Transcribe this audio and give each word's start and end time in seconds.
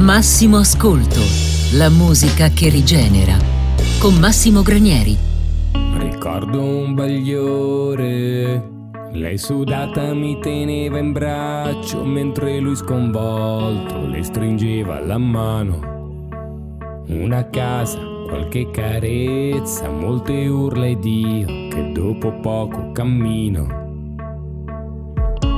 Massimo 0.00 0.58
Ascolto, 0.58 1.20
la 1.72 1.88
musica 1.88 2.48
che 2.50 2.68
rigenera. 2.68 3.34
Con 3.98 4.14
Massimo 4.16 4.62
Granieri. 4.62 5.16
Ricordo 5.96 6.62
un 6.62 6.94
bagliore. 6.94 8.70
Lei 9.12 9.38
sudata 9.38 10.12
mi 10.12 10.38
teneva 10.38 10.98
in 10.98 11.12
braccio 11.12 12.04
mentre 12.04 12.58
lui 12.58 12.76
sconvolto 12.76 14.06
le 14.06 14.22
stringeva 14.22 15.00
la 15.00 15.16
mano. 15.16 16.28
Una 17.06 17.48
casa, 17.48 17.98
qualche 18.28 18.70
carezza, 18.70 19.88
molte 19.88 20.46
urla 20.46 20.86
ed 20.86 21.04
io 21.04 21.46
che 21.46 21.90
dopo 21.92 22.32
poco 22.40 22.92
cammino. 22.92 23.85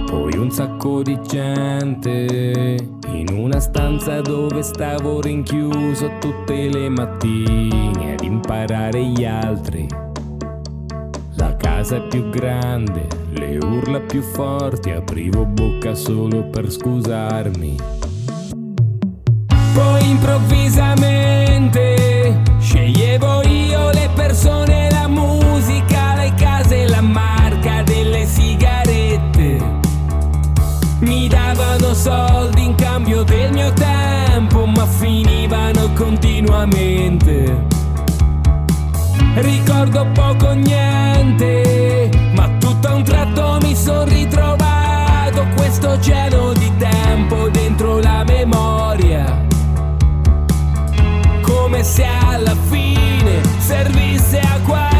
Poi 0.08 0.36
un 0.38 0.50
sacco 0.50 1.02
di 1.02 1.20
gente 1.22 2.76
in 3.12 3.26
una 3.30 3.60
stanza 3.60 4.22
dove 4.22 4.62
stavo 4.62 5.20
rinchiuso 5.20 6.12
tutte 6.18 6.68
le 6.68 6.88
mattine 6.88 8.14
ad 8.14 8.22
imparare 8.22 9.04
gli 9.04 9.26
altri. 9.26 9.86
La 11.34 11.54
casa 11.56 11.96
è 11.96 12.08
più 12.08 12.30
grande, 12.30 13.06
le 13.32 13.58
urla 13.58 14.00
più 14.00 14.22
forti, 14.22 14.90
aprivo 14.90 15.44
bocca 15.44 15.94
solo 15.94 16.44
per 16.44 16.70
scusarmi. 16.70 17.76
Poi 19.74 20.08
improvvisamente 20.08 22.40
sceglievo 22.58 23.42
io 23.46 23.90
le 23.90 24.08
persone, 24.14 24.90
la 24.90 25.06
musica, 25.06 25.97
soldi 31.98 32.64
in 32.64 32.74
cambio 32.76 33.24
del 33.24 33.52
mio 33.52 33.72
tempo, 33.72 34.64
ma 34.66 34.86
finivano 34.86 35.90
continuamente. 35.94 37.66
Ricordo 39.34 40.06
poco 40.12 40.52
niente, 40.52 42.08
ma 42.34 42.48
tutto 42.60 42.86
a 42.88 42.94
un 42.94 43.02
tratto 43.02 43.58
mi 43.62 43.74
sono 43.74 44.04
ritrovato 44.04 45.44
questo 45.56 46.00
cielo 46.00 46.52
di 46.52 46.70
tempo 46.76 47.48
dentro 47.48 47.98
la 47.98 48.22
memoria. 48.24 49.44
Come 51.42 51.82
se 51.82 52.04
alla 52.04 52.54
fine 52.68 53.42
servisse 53.58 54.38
a 54.38 54.60
qualcosa. 54.64 54.97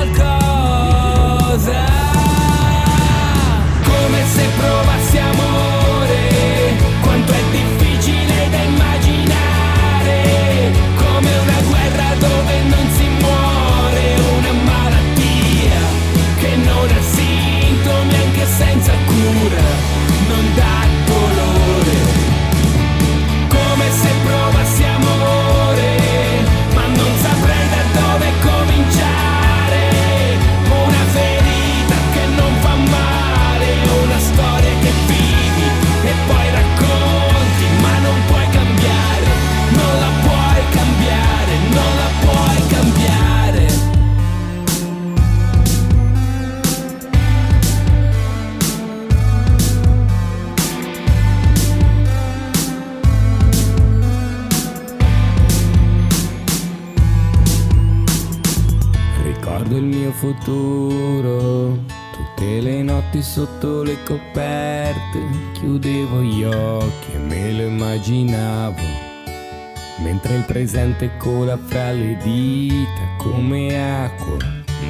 Presente 70.48 71.10
cola 71.18 71.58
fra 71.62 71.92
le 71.92 72.16
dita 72.22 73.02
come 73.18 74.02
acqua, 74.02 74.38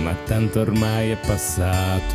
ma 0.04 0.14
tanto 0.24 0.60
ormai 0.60 1.10
è 1.10 1.16
passato. 1.16 2.14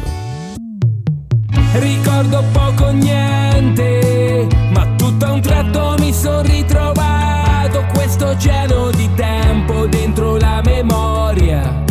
Ricordo 1.73 2.41
poco 2.53 2.91
niente, 2.91 4.47
ma 4.71 4.87
tutto 4.95 5.25
a 5.25 5.33
un 5.33 5.41
tratto 5.41 5.95
mi 5.99 6.13
sono 6.13 6.41
ritrovato 6.41 7.85
questo 7.91 8.37
cielo 8.37 8.91
di 8.91 9.09
tempo 9.13 9.87
dentro 9.87 10.37
la 10.37 10.61
memoria. 10.63 11.83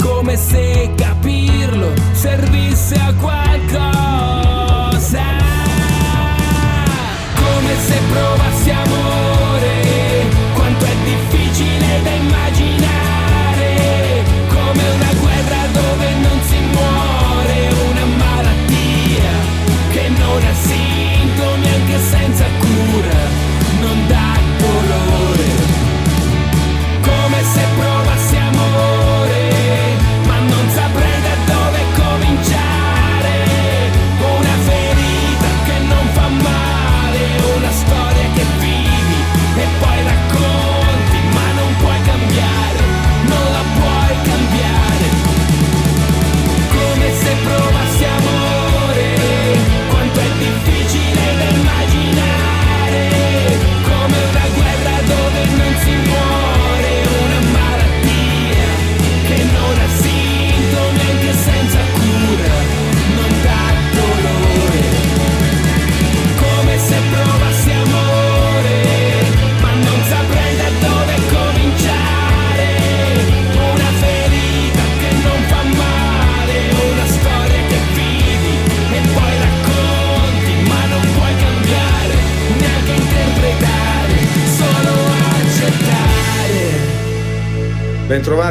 Come 0.00 0.36
se 0.36 0.92
capirlo 0.94 1.94
servisse 2.12 2.94
a 2.94 3.12
qualcosa. 3.14 4.06
Come 7.34 7.74
se 7.76 7.98
provassi 8.08 8.70
è 8.70 9.37
difficile 11.88 12.02
da 12.02 12.10
immaginare. 12.10 13.66
Come 14.48 14.82
una 14.94 15.12
guerra 15.20 15.66
dove 15.72 16.14
non 16.14 16.40
si 16.42 16.58
muore, 16.58 17.68
una 17.90 18.04
malattia 18.04 19.32
che 19.90 20.08
non 20.08 20.42
ha 20.42 20.54
sintomi 20.54 21.68
anche 21.68 21.98
senza 21.98 22.44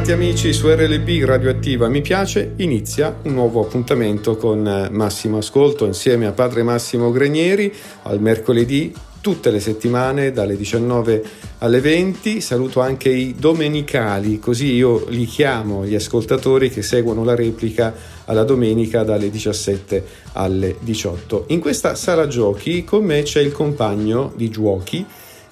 Bentrovati 0.07 0.11
amici 0.11 0.53
su 0.53 0.69
RLB 0.69 1.25
Radioattiva 1.25 1.89
Mi 1.89 1.99
Piace, 1.99 2.53
inizia 2.57 3.19
un 3.23 3.33
nuovo 3.33 3.61
appuntamento 3.61 4.37
con 4.37 4.65
eh, 4.65 4.89
Massimo 4.89 5.39
Ascolto 5.39 5.85
insieme 5.85 6.25
a 6.25 6.31
padre 6.31 6.63
Massimo 6.63 7.11
Grenieri 7.11 7.73
al 8.03 8.21
mercoledì 8.21 8.93
tutte 9.19 9.51
le 9.51 9.59
settimane 9.59 10.31
dalle 10.31 10.55
19 10.55 11.23
alle 11.57 11.81
20. 11.81 12.39
Saluto 12.39 12.79
anche 12.79 13.09
i 13.09 13.35
domenicali, 13.37 14.39
così 14.39 14.71
io 14.75 15.03
li 15.09 15.25
chiamo 15.25 15.85
gli 15.85 15.95
ascoltatori 15.95 16.69
che 16.69 16.83
seguono 16.83 17.25
la 17.25 17.35
replica 17.35 17.93
alla 18.23 18.43
domenica 18.43 19.03
dalle 19.03 19.29
17 19.29 20.05
alle 20.33 20.77
18. 20.79 21.45
In 21.47 21.59
questa 21.59 21.95
sala 21.95 22.27
giochi 22.27 22.85
con 22.85 23.03
me 23.03 23.23
c'è 23.23 23.41
il 23.41 23.51
compagno 23.51 24.31
di 24.37 24.49
giochi 24.49 25.05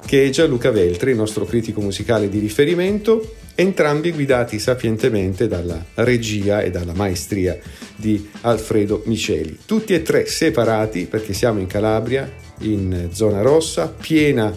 che 0.06 0.24
è 0.24 0.30
Gianluca 0.30 0.72
Veltri, 0.72 1.12
il 1.12 1.18
nostro 1.18 1.44
critico 1.44 1.82
musicale 1.82 2.30
di 2.30 2.40
riferimento. 2.40 3.44
Entrambi 3.56 4.12
guidati 4.12 4.60
sapientemente 4.60 5.48
dalla 5.48 5.84
regia 5.96 6.62
e 6.62 6.70
dalla 6.70 6.94
maestria 6.94 7.58
di 7.96 8.30
Alfredo 8.42 9.04
Miceli. 9.06 9.60
Tutti 9.66 9.94
e 9.94 10.02
tre 10.02 10.26
separati 10.26 11.06
perché 11.06 11.34
siamo 11.34 11.60
in 11.60 11.68
Calabria, 11.68 12.30
in 12.60 13.10
zona 13.12 13.42
rossa, 13.42 13.88
piena 13.88 14.54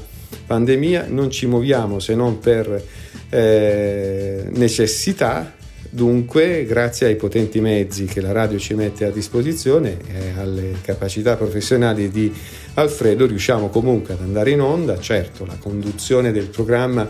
pandemia, 0.46 1.06
non 1.08 1.30
ci 1.30 1.46
muoviamo 1.46 1.98
se 2.00 2.14
non 2.14 2.38
per 2.38 2.82
eh, 3.30 4.44
necessità, 4.50 5.54
dunque 5.90 6.64
grazie 6.66 7.06
ai 7.06 7.16
potenti 7.16 7.60
mezzi 7.60 8.04
che 8.04 8.20
la 8.20 8.32
radio 8.32 8.58
ci 8.58 8.74
mette 8.74 9.04
a 9.04 9.10
disposizione 9.10 9.96
e 10.12 10.38
alle 10.38 10.74
capacità 10.82 11.36
professionali 11.36 12.10
di 12.10 12.32
Alfredo 12.74 13.26
riusciamo 13.26 13.68
comunque 13.68 14.14
ad 14.14 14.20
andare 14.20 14.50
in 14.50 14.60
onda, 14.60 14.98
certo 14.98 15.44
la 15.44 15.56
conduzione 15.58 16.30
del 16.30 16.48
programma 16.48 17.08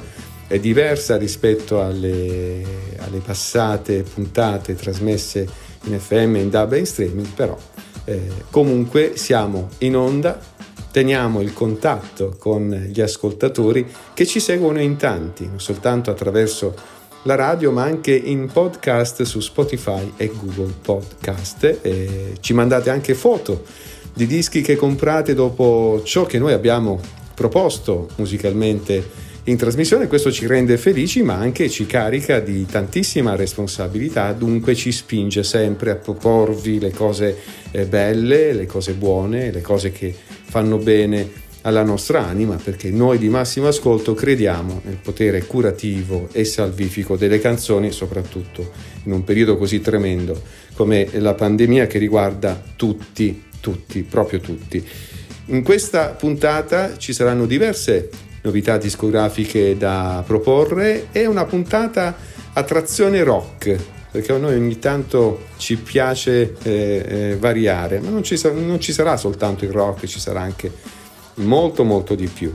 è 0.48 0.58
diversa 0.58 1.16
rispetto 1.18 1.80
alle, 1.82 2.64
alle 2.96 3.18
passate 3.18 4.02
puntate 4.02 4.74
trasmesse 4.74 5.46
in 5.84 6.00
FM 6.00 6.36
in 6.36 6.50
DAB 6.50 6.72
e 6.72 6.78
in 6.78 6.86
streaming, 6.86 7.28
però 7.34 7.56
eh, 8.04 8.28
comunque 8.50 9.12
siamo 9.16 9.68
in 9.78 9.94
onda, 9.94 10.40
teniamo 10.90 11.42
il 11.42 11.52
contatto 11.52 12.34
con 12.38 12.70
gli 12.70 13.00
ascoltatori 13.02 13.86
che 14.14 14.26
ci 14.26 14.40
seguono 14.40 14.80
in 14.80 14.96
tanti, 14.96 15.46
non 15.46 15.60
soltanto 15.60 16.10
attraverso 16.10 16.74
la 17.22 17.34
radio 17.34 17.70
ma 17.70 17.82
anche 17.82 18.14
in 18.14 18.48
podcast 18.50 19.22
su 19.22 19.40
Spotify 19.40 20.14
e 20.16 20.32
Google 20.34 20.72
Podcast. 20.80 21.80
E 21.82 22.36
ci 22.40 22.54
mandate 22.54 22.88
anche 22.88 23.14
foto 23.14 23.64
di 24.14 24.26
dischi 24.26 24.62
che 24.62 24.76
comprate 24.76 25.34
dopo 25.34 26.00
ciò 26.04 26.24
che 26.24 26.38
noi 26.38 26.54
abbiamo 26.54 26.98
proposto 27.34 28.08
musicalmente 28.16 29.27
in 29.48 29.56
trasmissione, 29.56 30.08
questo 30.08 30.30
ci 30.30 30.46
rende 30.46 30.76
felici 30.76 31.22
ma 31.22 31.34
anche 31.34 31.70
ci 31.70 31.86
carica 31.86 32.38
di 32.38 32.66
tantissima 32.66 33.34
responsabilità, 33.34 34.32
dunque 34.32 34.74
ci 34.74 34.92
spinge 34.92 35.42
sempre 35.42 35.90
a 35.90 35.94
proporvi 35.94 36.78
le 36.78 36.90
cose 36.90 37.34
eh, 37.70 37.86
belle, 37.86 38.52
le 38.52 38.66
cose 38.66 38.92
buone, 38.92 39.50
le 39.50 39.62
cose 39.62 39.90
che 39.90 40.14
fanno 40.14 40.76
bene 40.76 41.46
alla 41.62 41.82
nostra 41.82 42.26
anima 42.26 42.56
perché 42.56 42.90
noi 42.90 43.16
di 43.16 43.30
massimo 43.30 43.68
ascolto 43.68 44.12
crediamo 44.12 44.82
nel 44.84 44.98
potere 45.02 45.44
curativo 45.46 46.28
e 46.32 46.44
salvifico 46.44 47.16
delle 47.16 47.40
canzoni, 47.40 47.90
soprattutto 47.90 48.70
in 49.04 49.12
un 49.12 49.24
periodo 49.24 49.56
così 49.56 49.80
tremendo 49.80 50.40
come 50.74 51.08
la 51.12 51.32
pandemia 51.32 51.86
che 51.86 51.98
riguarda 51.98 52.62
tutti, 52.76 53.44
tutti, 53.60 54.02
proprio 54.02 54.40
tutti. 54.40 54.86
In 55.46 55.62
questa 55.62 56.08
puntata 56.08 56.98
ci 56.98 57.14
saranno 57.14 57.46
diverse 57.46 58.10
novità 58.42 58.76
discografiche 58.78 59.76
da 59.76 60.22
proporre 60.26 61.08
e 61.12 61.26
una 61.26 61.44
puntata 61.44 62.16
a 62.52 62.62
trazione 62.62 63.22
rock 63.22 63.96
perché 64.10 64.32
a 64.32 64.38
noi 64.38 64.54
ogni 64.54 64.78
tanto 64.78 65.46
ci 65.58 65.76
piace 65.76 66.56
eh, 66.62 67.04
eh, 67.06 67.36
variare, 67.38 68.00
ma 68.00 68.08
non 68.08 68.22
ci, 68.22 68.40
non 68.54 68.80
ci 68.80 68.92
sarà 68.92 69.16
soltanto 69.18 69.64
il 69.64 69.70
rock, 69.70 70.06
ci 70.06 70.18
sarà 70.18 70.40
anche 70.40 70.72
molto 71.34 71.84
molto 71.84 72.14
di 72.14 72.26
più. 72.26 72.54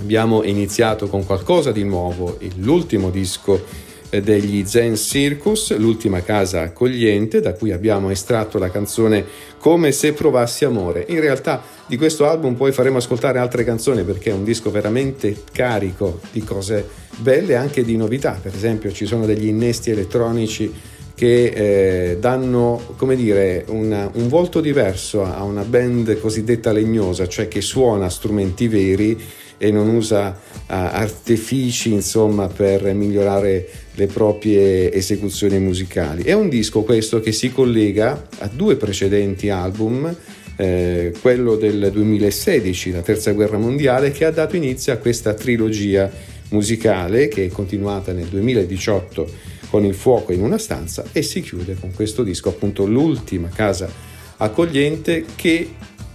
Abbiamo 0.00 0.42
iniziato 0.42 1.08
con 1.08 1.24
qualcosa 1.24 1.72
di 1.72 1.84
nuovo, 1.84 2.38
l'ultimo 2.56 3.10
disco 3.10 3.64
degli 4.10 4.64
Zen 4.66 4.96
Circus, 4.96 5.76
l'ultima 5.76 6.22
casa 6.22 6.62
accogliente, 6.62 7.40
da 7.40 7.54
cui 7.54 7.72
abbiamo 7.72 8.10
estratto 8.10 8.58
la 8.58 8.70
canzone 8.70 9.24
Come 9.58 9.90
se 9.90 10.12
provassi 10.12 10.64
amore. 10.64 11.04
In 11.08 11.20
realtà 11.20 11.62
di 11.86 11.96
questo 11.96 12.28
album 12.28 12.54
poi 12.54 12.72
faremo 12.72 12.98
ascoltare 12.98 13.38
altre 13.38 13.64
canzoni 13.64 14.04
perché 14.04 14.30
è 14.30 14.32
un 14.32 14.44
disco 14.44 14.70
veramente 14.70 15.36
carico 15.52 16.20
di 16.30 16.44
cose 16.44 16.86
belle 17.16 17.52
e 17.52 17.56
anche 17.56 17.84
di 17.84 17.96
novità. 17.96 18.38
Per 18.40 18.54
esempio 18.54 18.92
ci 18.92 19.06
sono 19.06 19.26
degli 19.26 19.46
innesti 19.46 19.90
elettronici 19.90 20.72
che 21.16 22.10
eh, 22.10 22.18
danno 22.18 22.94
come 22.96 23.16
dire 23.16 23.64
una, 23.68 24.08
un 24.12 24.28
volto 24.28 24.60
diverso 24.60 25.24
a 25.24 25.42
una 25.42 25.62
band 25.62 26.20
cosiddetta 26.20 26.72
legnosa, 26.72 27.26
cioè 27.26 27.48
che 27.48 27.62
suona 27.62 28.10
strumenti 28.10 28.68
veri 28.68 29.18
e 29.58 29.70
non 29.70 29.88
usa 29.88 30.28
uh, 30.28 30.64
artifici 30.66 31.92
insomma 31.92 32.46
per 32.48 32.92
migliorare 32.94 33.68
le 33.94 34.06
proprie 34.06 34.92
esecuzioni 34.92 35.58
musicali. 35.58 36.22
È 36.22 36.32
un 36.32 36.48
disco 36.48 36.82
questo 36.82 37.20
che 37.20 37.32
si 37.32 37.50
collega 37.50 38.28
a 38.38 38.50
due 38.52 38.76
precedenti 38.76 39.48
album, 39.48 40.14
eh, 40.56 41.12
quello 41.20 41.56
del 41.56 41.90
2016, 41.92 42.90
la 42.92 43.02
Terza 43.02 43.32
Guerra 43.32 43.58
Mondiale, 43.58 44.10
che 44.10 44.24
ha 44.24 44.30
dato 44.30 44.56
inizio 44.56 44.92
a 44.92 44.96
questa 44.96 45.34
trilogia 45.34 46.10
musicale 46.50 47.28
che 47.28 47.46
è 47.46 47.48
continuata 47.48 48.12
nel 48.12 48.26
2018 48.26 49.54
con 49.70 49.84
il 49.84 49.94
fuoco 49.94 50.32
in 50.32 50.42
una 50.42 50.58
stanza 50.58 51.04
e 51.12 51.22
si 51.22 51.40
chiude 51.40 51.76
con 51.78 51.92
questo 51.92 52.22
disco, 52.22 52.50
appunto 52.50 52.86
l'ultima 52.86 53.48
casa 53.48 53.90
accogliente 54.36 55.24
che 55.34 55.68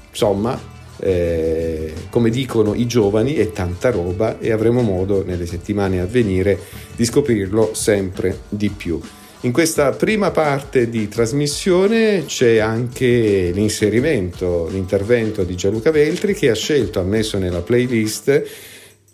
insomma 0.09 0.70
eh, 1.01 1.93
come 2.09 2.29
dicono 2.29 2.73
i 2.73 2.85
giovani, 2.85 3.33
è 3.33 3.51
tanta 3.51 3.89
roba 3.89 4.39
e 4.39 4.51
avremo 4.51 4.81
modo 4.81 5.23
nelle 5.25 5.45
settimane 5.45 5.99
a 5.99 6.05
venire 6.05 6.57
di 6.95 7.03
scoprirlo 7.05 7.73
sempre 7.73 8.41
di 8.47 8.69
più. 8.69 8.99
In 9.43 9.51
questa 9.51 9.89
prima 9.91 10.29
parte 10.29 10.87
di 10.87 11.07
trasmissione 11.07 12.25
c'è 12.25 12.57
anche 12.57 13.49
l'inserimento, 13.51 14.67
l'intervento 14.69 15.43
di 15.43 15.55
Gianluca 15.55 15.89
Veltri 15.89 16.35
che 16.35 16.51
ha 16.51 16.55
scelto, 16.55 16.99
ha 16.99 17.03
messo 17.03 17.39
nella 17.39 17.61
playlist 17.61 18.43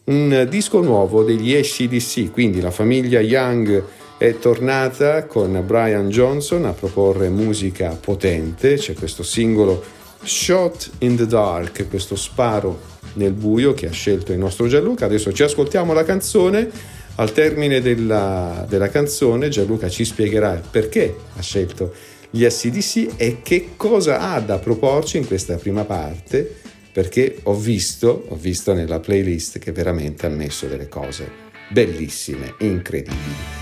un 0.05 0.45
disco 0.49 0.81
nuovo 0.81 1.23
degli 1.23 1.53
ACDC, 1.55 2.31
quindi 2.31 2.59
la 2.59 2.71
famiglia 2.71 3.21
Young 3.21 3.83
è 4.17 4.37
tornata 4.37 5.25
con 5.25 5.63
Brian 5.65 6.09
Johnson 6.09 6.65
a 6.65 6.73
proporre 6.73 7.29
musica 7.29 7.97
potente, 7.99 8.75
c'è 8.75 8.93
questo 8.95 9.23
singolo 9.23 9.81
Shot 10.23 10.91
in 10.99 11.15
the 11.15 11.25
Dark, 11.25 11.87
questo 11.89 12.15
sparo 12.15 12.79
nel 13.13 13.33
buio 13.33 13.73
che 13.73 13.87
ha 13.87 13.91
scelto 13.91 14.31
il 14.31 14.37
nostro 14.37 14.67
Gianluca. 14.67 15.05
Adesso 15.05 15.31
ci 15.33 15.43
ascoltiamo 15.43 15.93
la 15.93 16.03
canzone. 16.03 16.69
Al 17.15 17.31
termine 17.31 17.81
della, 17.81 18.65
della 18.69 18.89
canzone 18.89 19.49
Gianluca 19.49 19.89
ci 19.89 20.05
spiegherà 20.05 20.61
perché 20.69 21.15
ha 21.35 21.41
scelto 21.41 21.93
gli 22.29 22.47
SDC 22.47 23.13
e 23.15 23.41
che 23.41 23.69
cosa 23.75 24.19
ha 24.19 24.39
da 24.39 24.59
proporci 24.59 25.17
in 25.17 25.25
questa 25.25 25.55
prima 25.55 25.83
parte 25.83 26.55
perché 26.91 27.39
ho 27.43 27.55
visto, 27.55 28.25
ho 28.27 28.35
visto 28.35 28.73
nella 28.73 28.99
playlist 28.99 29.59
che 29.59 29.71
veramente 29.71 30.25
ha 30.25 30.29
messo 30.29 30.67
delle 30.67 30.87
cose 30.87 31.45
bellissime, 31.69 32.55
incredibili. 32.59 33.55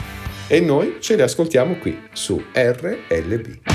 E 0.48 0.60
noi 0.60 0.98
ce 1.00 1.16
le 1.16 1.24
ascoltiamo 1.24 1.78
qui 1.78 1.98
su 2.14 2.42
RLB. 2.54 3.75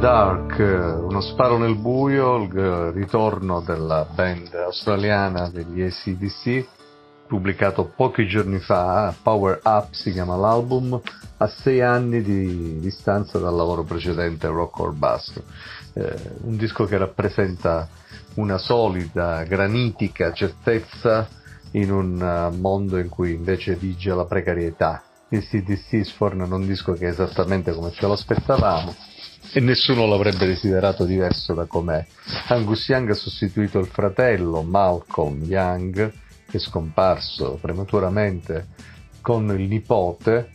Dark, 0.00 0.58
uno 0.58 1.20
sparo 1.20 1.58
nel 1.58 1.76
buio, 1.76 2.36
il 2.44 2.92
ritorno 2.92 3.60
della 3.60 4.06
band 4.10 4.54
australiana 4.54 5.50
degli 5.50 5.82
ACDC, 5.82 6.66
pubblicato 7.26 7.92
pochi 7.94 8.26
giorni 8.26 8.60
fa, 8.60 9.14
Power 9.22 9.60
Up 9.62 9.92
si 9.92 10.10
chiama 10.10 10.36
l'album, 10.36 10.98
a 11.36 11.46
sei 11.48 11.82
anni 11.82 12.22
di 12.22 12.80
distanza 12.80 13.38
dal 13.38 13.54
lavoro 13.54 13.82
precedente 13.82 14.46
Rock 14.46 14.78
or 14.78 14.94
Bust. 14.94 15.42
Eh, 15.92 16.16
un 16.44 16.56
disco 16.56 16.86
che 16.86 16.96
rappresenta 16.96 17.86
una 18.36 18.56
solida, 18.56 19.42
granitica 19.42 20.32
certezza 20.32 21.28
in 21.72 21.92
un 21.92 22.20
uh, 22.22 22.56
mondo 22.56 22.96
in 22.96 23.10
cui 23.10 23.34
invece 23.34 23.74
vige 23.74 24.14
la 24.14 24.24
precarietà. 24.24 25.02
Il 25.30 25.46
CDC 25.46 26.04
sfornano 26.04 26.56
un 26.56 26.66
disco 26.66 26.92
che 26.92 27.06
è 27.06 27.10
esattamente 27.10 27.72
come 27.72 27.92
ce 27.92 28.06
lo 28.06 28.12
aspettavamo 28.12 28.94
e 29.52 29.60
nessuno 29.60 30.06
l'avrebbe 30.06 30.46
desiderato 30.46 31.04
diverso 31.04 31.54
da 31.54 31.66
com'è. 31.66 32.04
Angus 32.48 32.88
Young 32.88 33.10
ha 33.10 33.14
sostituito 33.14 33.78
il 33.78 33.86
fratello 33.86 34.62
Malcolm 34.62 35.42
Young, 35.44 36.12
che 36.48 36.56
è 36.56 36.60
scomparso 36.60 37.58
prematuramente, 37.60 38.66
con 39.20 39.48
il 39.58 39.68
nipote 39.68 40.50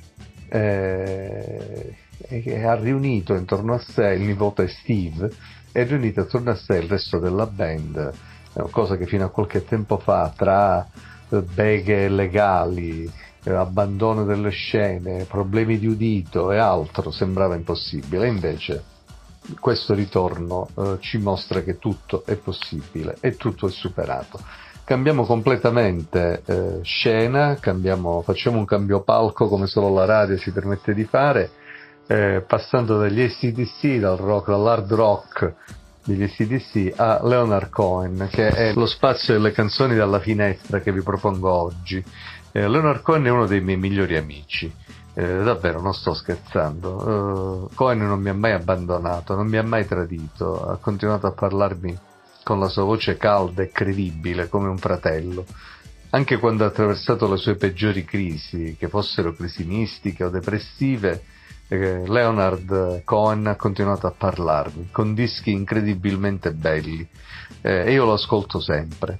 eh, 0.49 1.95
e 2.17 2.63
ha 2.63 2.75
riunito 2.75 3.33
intorno 3.33 3.73
a 3.73 3.79
sé 3.79 4.13
il 4.13 4.21
nipote 4.21 4.67
Steve 4.67 5.29
e 5.71 5.83
riunito 5.83 6.21
attorno 6.21 6.51
a 6.51 6.55
sé 6.55 6.77
il 6.77 6.87
resto 6.87 7.19
della 7.19 7.47
band, 7.47 8.13
cosa 8.71 8.95
che 8.95 9.05
fino 9.05 9.25
a 9.25 9.29
qualche 9.29 9.65
tempo 9.65 9.97
fa 9.97 10.33
tra 10.35 10.87
beghe 11.27 12.07
legali, 12.07 13.11
abbandono 13.53 14.23
delle 14.23 14.49
scene, 14.49 15.25
problemi 15.25 15.77
di 15.77 15.87
udito 15.87 16.51
e 16.51 16.57
altro 16.57 17.11
sembrava 17.11 17.55
impossibile, 17.55 18.27
invece 18.27 18.83
questo 19.59 19.93
ritorno 19.93 20.67
eh, 20.75 20.97
ci 20.99 21.17
mostra 21.17 21.61
che 21.61 21.77
tutto 21.77 22.23
è 22.25 22.35
possibile 22.35 23.17
e 23.19 23.35
tutto 23.35 23.67
è 23.67 23.71
superato. 23.71 24.39
Cambiamo 24.83 25.25
completamente 25.25 26.43
eh, 26.45 26.79
scena, 26.83 27.57
cambiamo, 27.59 28.21
facciamo 28.21 28.57
un 28.57 28.65
cambio 28.65 29.01
palco 29.01 29.47
come 29.47 29.67
solo 29.67 29.93
la 29.93 30.05
radio 30.05 30.37
ci 30.37 30.51
permette 30.51 30.93
di 30.93 31.05
fare, 31.05 31.49
eh, 32.07 32.43
passando 32.45 32.99
dagli 32.99 33.21
ACDC, 33.21 33.97
dal 33.99 34.17
rock, 34.17 34.49
dall'hard 34.49 34.93
rock 34.93 35.53
degli 36.05 36.21
ACDC 36.21 36.99
a 36.99 37.19
Leonard 37.23 37.69
Cohen, 37.69 38.27
che 38.31 38.47
è 38.49 38.73
lo 38.73 38.85
spazio 38.85 39.33
delle 39.33 39.51
canzoni 39.51 39.95
dalla 39.95 40.19
finestra 40.19 40.79
che 40.79 40.91
vi 40.91 41.01
propongo 41.01 41.51
oggi. 41.51 42.03
Eh, 42.55 42.69
Leonard 42.69 43.01
Cohen 43.01 43.25
è 43.25 43.29
uno 43.29 43.47
dei 43.47 43.59
miei 43.59 43.77
migliori 43.77 44.15
amici. 44.15 44.73
Eh, 45.13 45.43
davvero, 45.43 45.81
non 45.81 45.93
sto 45.93 46.13
scherzando. 46.13 47.67
Uh, 47.67 47.75
Cohen 47.75 47.97
non 47.97 48.21
mi 48.21 48.29
ha 48.29 48.33
mai 48.33 48.53
abbandonato, 48.53 49.35
non 49.35 49.45
mi 49.47 49.57
ha 49.57 49.63
mai 49.63 49.85
tradito, 49.85 50.65
ha 50.65 50.77
continuato 50.77 51.27
a 51.27 51.33
parlarmi 51.33 51.97
con 52.45 52.61
la 52.61 52.69
sua 52.69 52.83
voce 52.83 53.17
calda 53.17 53.61
e 53.61 53.71
credibile 53.71 54.47
come 54.47 54.69
un 54.69 54.77
fratello. 54.77 55.45
Anche 56.11 56.37
quando 56.37 56.63
ha 56.63 56.67
attraversato 56.67 57.29
le 57.29 57.35
sue 57.35 57.55
peggiori 57.55 58.05
crisi, 58.05 58.77
che 58.79 58.87
fossero 58.87 59.33
crisi 59.33 59.65
mistiche 59.65 60.23
o 60.23 60.29
depressive, 60.29 61.23
eh, 61.67 62.07
Leonard 62.07 63.03
Cohen 63.03 63.47
ha 63.47 63.57
continuato 63.57 64.07
a 64.07 64.13
parlarmi 64.17 64.91
con 64.93 65.13
dischi 65.13 65.51
incredibilmente 65.51 66.53
belli 66.53 67.05
eh, 67.61 67.83
e 67.85 67.91
io 67.91 68.05
lo 68.05 68.13
ascolto 68.13 68.61
sempre. 68.61 69.19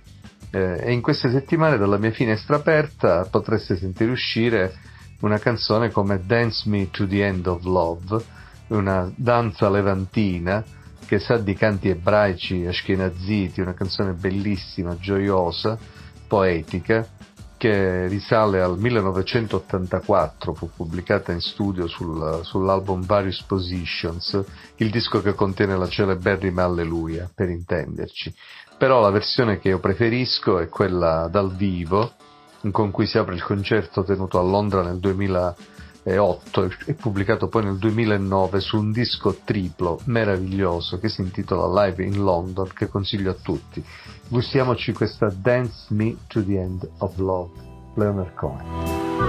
Eh, 0.56 0.78
e 0.80 0.92
in 0.94 1.02
queste 1.02 1.30
settimane 1.30 1.78
dalla 1.78 1.98
mia 1.98 2.12
finestra 2.12 2.56
aperta 2.56 3.26
potreste 3.30 3.76
sentire 3.76 4.10
uscire 4.10 4.74
una 5.20 5.38
canzone 5.38 5.92
come 5.92 6.22
Dance 6.26 6.70
Me 6.70 6.90
to 6.92 7.06
the 7.06 7.26
End 7.26 7.46
of 7.46 7.66
Love, 7.66 8.24
una 8.68 9.12
danza 9.18 9.70
levantina 9.70 10.64
che 11.06 11.20
sa 11.20 11.36
di 11.36 11.54
canti 11.56 11.90
ebraici 11.90 12.66
ashkenaziti, 12.66 13.60
una 13.60 13.74
canzone 13.74 14.14
bellissima, 14.14 14.96
gioiosa, 14.98 15.78
poetica, 16.26 17.06
che 17.65 18.07
risale 18.07 18.62
al 18.62 18.77
1984, 18.77 20.53
fu 20.53 20.69
pubblicata 20.75 21.31
in 21.31 21.41
studio 21.41 21.88
sul, 21.88 22.41
sull'album 22.43 23.03
Various 23.03 23.41
Positions, 23.41 24.39
il 24.75 24.91
disco 24.91 25.19
che 25.19 25.34
contiene 25.34 25.75
la 25.75 25.88
celeberrima 25.88 26.63
Alleluia, 26.63 27.27
per 27.34 27.50
intenderci. 27.50 28.31
Però 28.77 29.01
la 29.01 29.10
versione 29.10 29.57
che 29.57 29.69
io 29.69 29.79
preferisco 29.79 30.60
è 30.60 30.69
quella 30.69 31.27
dal 31.27 31.55
vivo, 31.55 32.12
con 32.69 32.91
cui 32.91 33.07
si 33.07 33.17
apre 33.17 33.34
il 33.34 33.43
concerto 33.43 34.03
tenuto 34.03 34.38
a 34.38 34.43
Londra 34.43 34.84
nel 34.84 35.00
2008 36.06 36.72
e 36.86 36.94
pubblicato 36.94 37.48
poi 37.48 37.64
nel 37.64 37.78
2009 37.78 38.60
su 38.60 38.78
un 38.78 38.92
disco 38.92 39.40
triplo 39.44 40.00
meraviglioso 40.06 41.00
che 41.00 41.10
si 41.10 41.22
intitola 41.22 41.86
Live 41.86 42.04
in 42.04 42.24
London 42.24 42.70
che 42.74 42.88
consiglio 42.88 43.32
a 43.32 43.36
tutti. 43.42 43.84
Gustiamoci 44.28 44.94
questa 44.94 45.34
Dance 45.36 45.88
Me 45.90 46.16
to 46.28 46.44
the 46.44 46.60
End 46.60 46.88
of 47.00 47.18
Love, 47.18 47.52
Leonard 47.96 48.36
Cohen. 48.36 49.25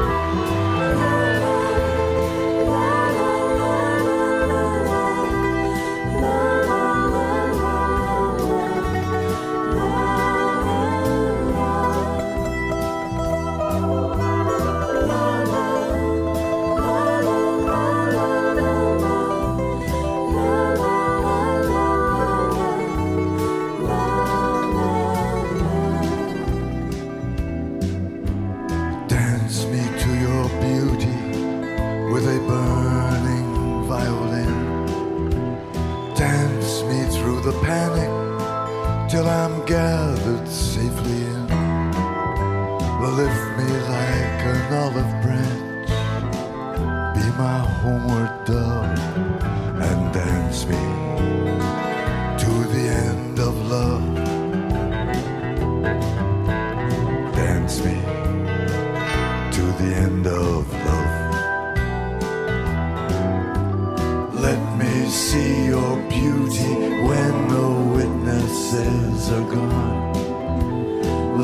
are 69.30 69.49
gone. 69.54 70.12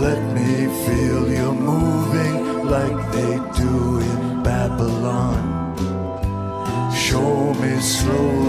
Let 0.01 0.21
me 0.35 0.67
feel 0.85 1.29
you 1.29 1.53
moving 1.53 2.67
like 2.67 3.12
they 3.12 3.35
do 3.61 3.99
in 3.99 4.43
Babylon. 4.43 5.41
Show 6.95 7.55
me 7.55 7.81
slowly. 7.81 8.41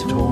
Tour. 0.00 0.31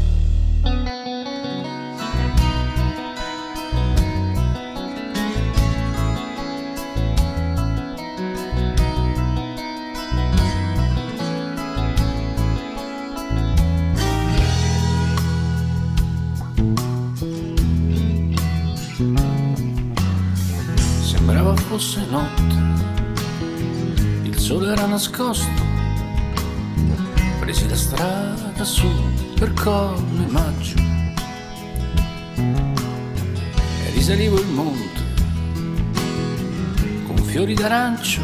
Fiori 37.41 37.55
d'arancio 37.55 38.21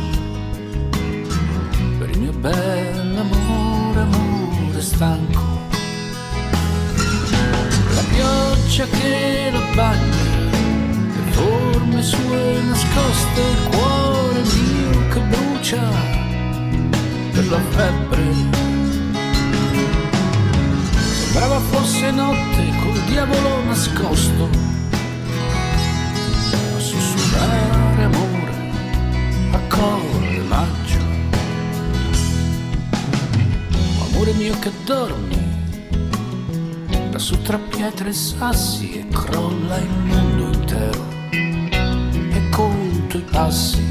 per 1.97 2.09
il 2.11 2.19
mio 2.19 2.31
bell'amore, 2.33 3.99
amore 4.01 4.79
stanco. 4.79 5.41
La 7.95 8.03
pioggia 8.13 8.85
che 8.85 9.49
la 9.51 9.63
bagna 9.73 10.15
le 11.15 11.31
forme 11.31 12.03
sue 12.03 12.61
nascoste, 12.61 13.41
il 13.41 13.69
cuore 13.71 14.41
mio 14.43 15.07
che 15.07 15.19
brucia 15.21 15.81
per 17.31 17.47
la 17.49 17.61
febbre. 17.71 18.23
Sembrava 21.01 21.59
fosse 21.71 22.11
notte 22.11 22.71
col 22.83 22.99
diavolo 23.07 23.63
nascosto 23.65 24.66
a 29.67 29.75
Colle 29.75 30.39
Maggio. 30.47 30.99
Amore 34.05 34.33
mio 34.33 34.57
che 34.59 34.71
dormi 34.85 35.45
da 37.09 37.19
su 37.19 37.41
tra 37.41 37.57
pietre 37.57 38.09
e 38.09 38.13
sassi 38.13 38.99
e 38.99 39.07
crolla 39.07 39.77
il 39.77 39.89
mondo 40.05 40.57
intero 40.57 41.05
e 41.31 42.49
conto 42.49 43.17
i 43.17 43.25
passi 43.29 43.83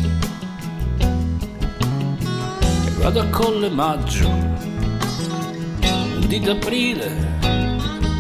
e 2.87 2.91
vado 2.99 3.21
a 3.21 3.27
Colle 3.27 3.71
Maggio 3.71 4.29
un 4.29 6.27
dì 6.27 6.41
d'aprile 6.41 7.39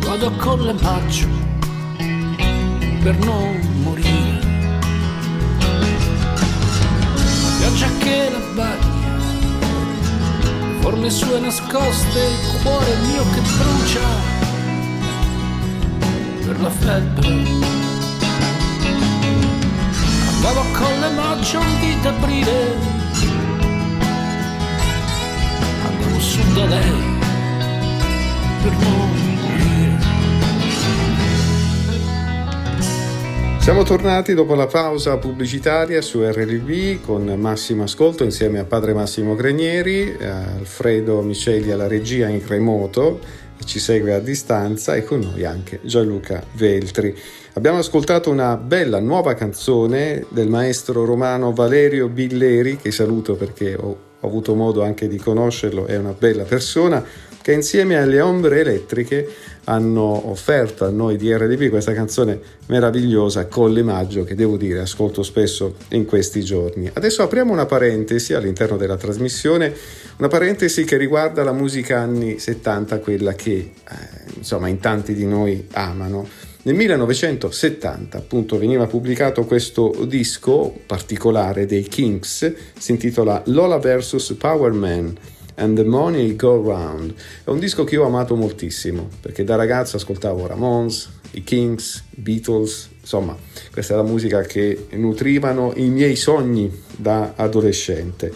vado 0.04 0.26
a 0.26 0.32
Colle 0.32 0.72
Maggio 0.74 1.28
per 3.02 3.16
non 3.18 3.75
pioggia 7.76 7.88
che 7.98 8.30
la 8.30 8.38
bagna 8.54 9.16
le 10.40 10.80
forme 10.80 11.10
sue 11.10 11.38
nascoste 11.40 12.18
il 12.18 12.60
cuore 12.62 12.96
mio 13.06 13.22
che 13.32 13.40
brucia. 13.40 14.34
Per 16.44 16.60
la 16.60 16.70
febbre. 16.70 17.28
Andavo 20.28 20.60
a 20.60 20.64
Colle 20.72 21.10
Maggio 21.10 21.58
un 21.58 21.80
dì 21.80 22.00
d'aprile, 22.00 22.76
andavo 25.86 26.20
su 26.20 26.40
da 26.54 26.64
lei. 26.66 27.14
Per 28.62 28.72
non 28.72 29.25
Siamo 33.66 33.82
tornati 33.82 34.32
dopo 34.32 34.54
la 34.54 34.68
pausa 34.68 35.16
pubblicitaria 35.16 36.00
su 36.00 36.22
RLB 36.22 37.04
con 37.04 37.24
Massimo 37.36 37.82
Ascolto 37.82 38.22
insieme 38.22 38.60
a 38.60 38.64
padre 38.64 38.94
Massimo 38.94 39.34
Grenieri, 39.34 40.16
Alfredo 40.20 41.20
Miceli 41.22 41.72
alla 41.72 41.88
regia 41.88 42.28
in 42.28 42.46
remoto 42.46 43.18
che 43.58 43.64
ci 43.64 43.80
segue 43.80 44.14
a 44.14 44.20
distanza 44.20 44.94
e 44.94 45.02
con 45.02 45.18
noi 45.18 45.44
anche 45.44 45.80
Gianluca 45.82 46.44
Veltri. 46.52 47.12
Abbiamo 47.54 47.78
ascoltato 47.78 48.30
una 48.30 48.56
bella 48.56 49.00
nuova 49.00 49.34
canzone 49.34 50.24
del 50.28 50.48
maestro 50.48 51.04
romano 51.04 51.52
Valerio 51.52 52.06
Billeri, 52.06 52.76
che 52.76 52.92
saluto 52.92 53.34
perché 53.34 53.74
ho 53.74 53.98
avuto 54.20 54.54
modo 54.54 54.84
anche 54.84 55.08
di 55.08 55.18
conoscerlo, 55.18 55.86
è 55.86 55.96
una 55.96 56.14
bella 56.16 56.44
persona, 56.44 57.04
che 57.46 57.52
insieme 57.52 57.96
alle 57.96 58.20
ombre 58.20 58.58
elettriche 58.58 59.24
hanno 59.66 60.30
offerto 60.30 60.84
a 60.84 60.90
noi 60.90 61.16
di 61.16 61.32
RDB 61.32 61.68
questa 61.68 61.92
canzone 61.92 62.40
meravigliosa 62.66 63.46
Colle 63.46 63.84
Maggio 63.84 64.24
che 64.24 64.34
devo 64.34 64.56
dire 64.56 64.80
ascolto 64.80 65.22
spesso 65.22 65.76
in 65.90 66.06
questi 66.06 66.42
giorni. 66.42 66.90
Adesso 66.92 67.22
apriamo 67.22 67.52
una 67.52 67.64
parentesi 67.64 68.34
all'interno 68.34 68.76
della 68.76 68.96
trasmissione, 68.96 69.72
una 70.16 70.26
parentesi 70.26 70.82
che 70.82 70.96
riguarda 70.96 71.44
la 71.44 71.52
musica 71.52 72.00
anni 72.00 72.40
70, 72.40 72.98
quella 72.98 73.34
che 73.34 73.52
eh, 73.52 73.72
insomma 74.38 74.66
in 74.66 74.80
tanti 74.80 75.14
di 75.14 75.24
noi 75.24 75.68
amano. 75.70 76.26
Nel 76.62 76.74
1970 76.74 78.18
appunto 78.18 78.58
veniva 78.58 78.88
pubblicato 78.88 79.44
questo 79.44 80.04
disco 80.04 80.76
particolare 80.84 81.64
dei 81.64 81.84
Kings, 81.84 82.52
si 82.76 82.90
intitola 82.90 83.40
Lola 83.46 83.78
vs 83.78 84.34
Power 84.36 84.72
Man 84.72 85.16
and 85.56 85.76
the 85.76 85.84
Money 85.84 86.36
Go 86.36 86.62
Round. 86.62 87.14
È 87.44 87.50
un 87.50 87.58
disco 87.58 87.84
che 87.84 87.94
io 87.94 88.04
ho 88.04 88.06
amato 88.06 88.34
moltissimo 88.34 89.08
perché 89.20 89.44
da 89.44 89.56
ragazzo 89.56 89.96
ascoltavo 89.96 90.46
Ramones, 90.46 91.10
i 91.32 91.44
Kings, 91.44 92.04
Beatles, 92.10 92.88
insomma, 93.00 93.36
questa 93.72 93.94
è 93.94 93.96
la 93.96 94.02
musica 94.02 94.40
che 94.42 94.86
nutrivano 94.92 95.72
i 95.76 95.88
miei 95.88 96.16
sogni 96.16 96.82
da 96.96 97.34
adolescente. 97.36 98.32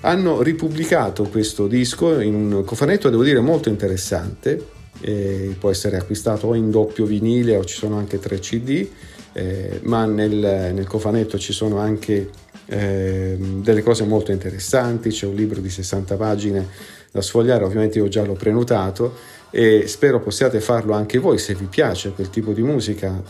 Hanno 0.00 0.42
ripubblicato 0.42 1.24
questo 1.24 1.66
disco 1.66 2.20
in 2.20 2.34
un 2.34 2.64
cofanetto, 2.64 3.08
devo 3.08 3.22
dire, 3.22 3.40
molto 3.40 3.68
interessante. 3.68 4.72
Eh, 5.00 5.56
può 5.58 5.70
essere 5.70 5.96
acquistato 5.96 6.54
in 6.54 6.70
doppio 6.70 7.04
vinile 7.04 7.56
o 7.56 7.64
ci 7.64 7.76
sono 7.76 7.96
anche 7.96 8.18
tre 8.18 8.38
CD, 8.38 8.86
eh, 9.32 9.80
ma 9.84 10.04
nel, 10.04 10.72
nel 10.74 10.86
cofanetto 10.86 11.38
ci 11.38 11.52
sono 11.52 11.78
anche 11.78 12.30
eh, 12.66 13.36
delle 13.38 13.82
cose 13.82 14.04
molto 14.04 14.32
interessanti, 14.32 15.10
c'è 15.10 15.26
un 15.26 15.34
libro 15.34 15.60
di 15.60 15.70
60 15.70 16.16
pagine 16.16 16.68
da 17.10 17.20
sfogliare, 17.20 17.64
ovviamente 17.64 17.98
io 17.98 18.08
già 18.08 18.24
l'ho 18.24 18.34
prenotato 18.34 19.14
e 19.50 19.86
spero 19.86 20.20
possiate 20.20 20.60
farlo 20.60 20.94
anche 20.94 21.18
voi 21.18 21.38
se 21.38 21.54
vi 21.54 21.66
piace 21.66 22.10
quel 22.10 22.28
tipo 22.28 22.52
di 22.52 22.62
musica, 22.62 23.22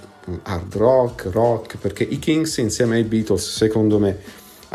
hard 0.42 0.74
rock, 0.76 1.28
rock, 1.30 1.76
perché 1.76 2.02
i 2.02 2.18
Kings 2.18 2.56
insieme 2.56 2.96
ai 2.96 3.04
Beatles 3.04 3.56
secondo 3.56 3.98
me 3.98 4.18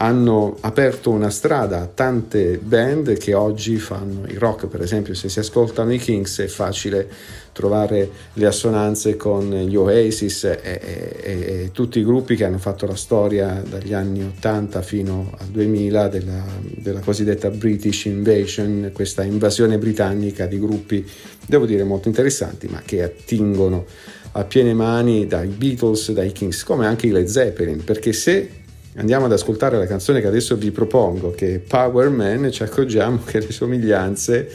hanno 0.01 0.55
aperto 0.61 1.09
una 1.09 1.29
strada 1.29 1.81
a 1.81 1.85
tante 1.85 2.57
band 2.57 3.17
che 3.17 3.33
oggi 3.33 3.77
fanno 3.77 4.23
il 4.27 4.37
rock, 4.37 4.67
per 4.67 4.81
esempio 4.81 5.13
se 5.13 5.27
si 5.27 5.39
ascoltano 5.39 5.91
i 5.91 5.97
Kings 5.97 6.39
è 6.39 6.47
facile 6.47 7.07
trovare 7.51 8.09
le 8.33 8.45
assonanze 8.45 9.17
con 9.17 9.49
gli 9.49 9.75
Oasis 9.75 10.45
e, 10.45 10.59
e, 10.63 11.21
e, 11.21 11.69
tutti 11.73 11.99
i 11.99 12.05
gruppi 12.05 12.37
che 12.37 12.45
hanno 12.45 12.59
fatto 12.59 12.85
la 12.85 12.95
storia 12.95 13.61
dagli 13.67 13.93
anni 13.93 14.23
80 14.23 14.81
fino 14.81 15.33
al 15.37 15.47
2000 15.47 16.07
della, 16.07 16.45
della 16.77 17.01
cosiddetta 17.01 17.49
British 17.49 18.05
Invasion, 18.05 18.91
questa 18.93 19.23
invasione 19.23 19.77
britannica 19.77 20.45
di 20.45 20.59
gruppi, 20.59 21.05
devo 21.45 21.65
dire, 21.65 21.83
molto 21.83 22.07
interessanti, 22.07 22.67
ma 22.67 22.81
che 22.85 23.03
attingono 23.03 23.85
a 24.33 24.45
piene 24.45 24.73
mani 24.73 25.27
dai 25.27 25.47
Beatles, 25.47 26.11
dai 26.11 26.31
Kings, 26.31 26.63
come 26.63 26.85
anche 26.85 27.07
i 27.07 27.11
Led 27.11 27.27
Zeppelin, 27.27 27.83
perché 27.83 28.13
se 28.13 28.58
andiamo 28.99 29.25
ad 29.25 29.31
ascoltare 29.31 29.77
la 29.77 29.85
canzone 29.85 30.19
che 30.19 30.27
adesso 30.27 30.55
vi 30.57 30.71
propongo, 30.71 31.31
che 31.31 31.55
è 31.55 31.59
Power 31.59 32.09
Man, 32.09 32.51
ci 32.51 32.63
accorgiamo 32.63 33.21
che 33.23 33.39
le 33.39 33.51
somiglianze 33.51 34.49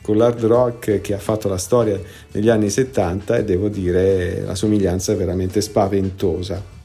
con 0.00 0.16
l'hard 0.16 0.44
rock 0.44 1.00
che 1.00 1.14
ha 1.14 1.18
fatto 1.18 1.48
la 1.48 1.58
storia 1.58 2.00
negli 2.32 2.48
anni 2.48 2.70
70 2.70 3.36
e 3.36 3.44
devo 3.44 3.68
dire 3.68 4.42
la 4.42 4.54
somiglianza 4.54 5.12
è 5.12 5.16
veramente 5.16 5.60
spaventosa. 5.60 6.77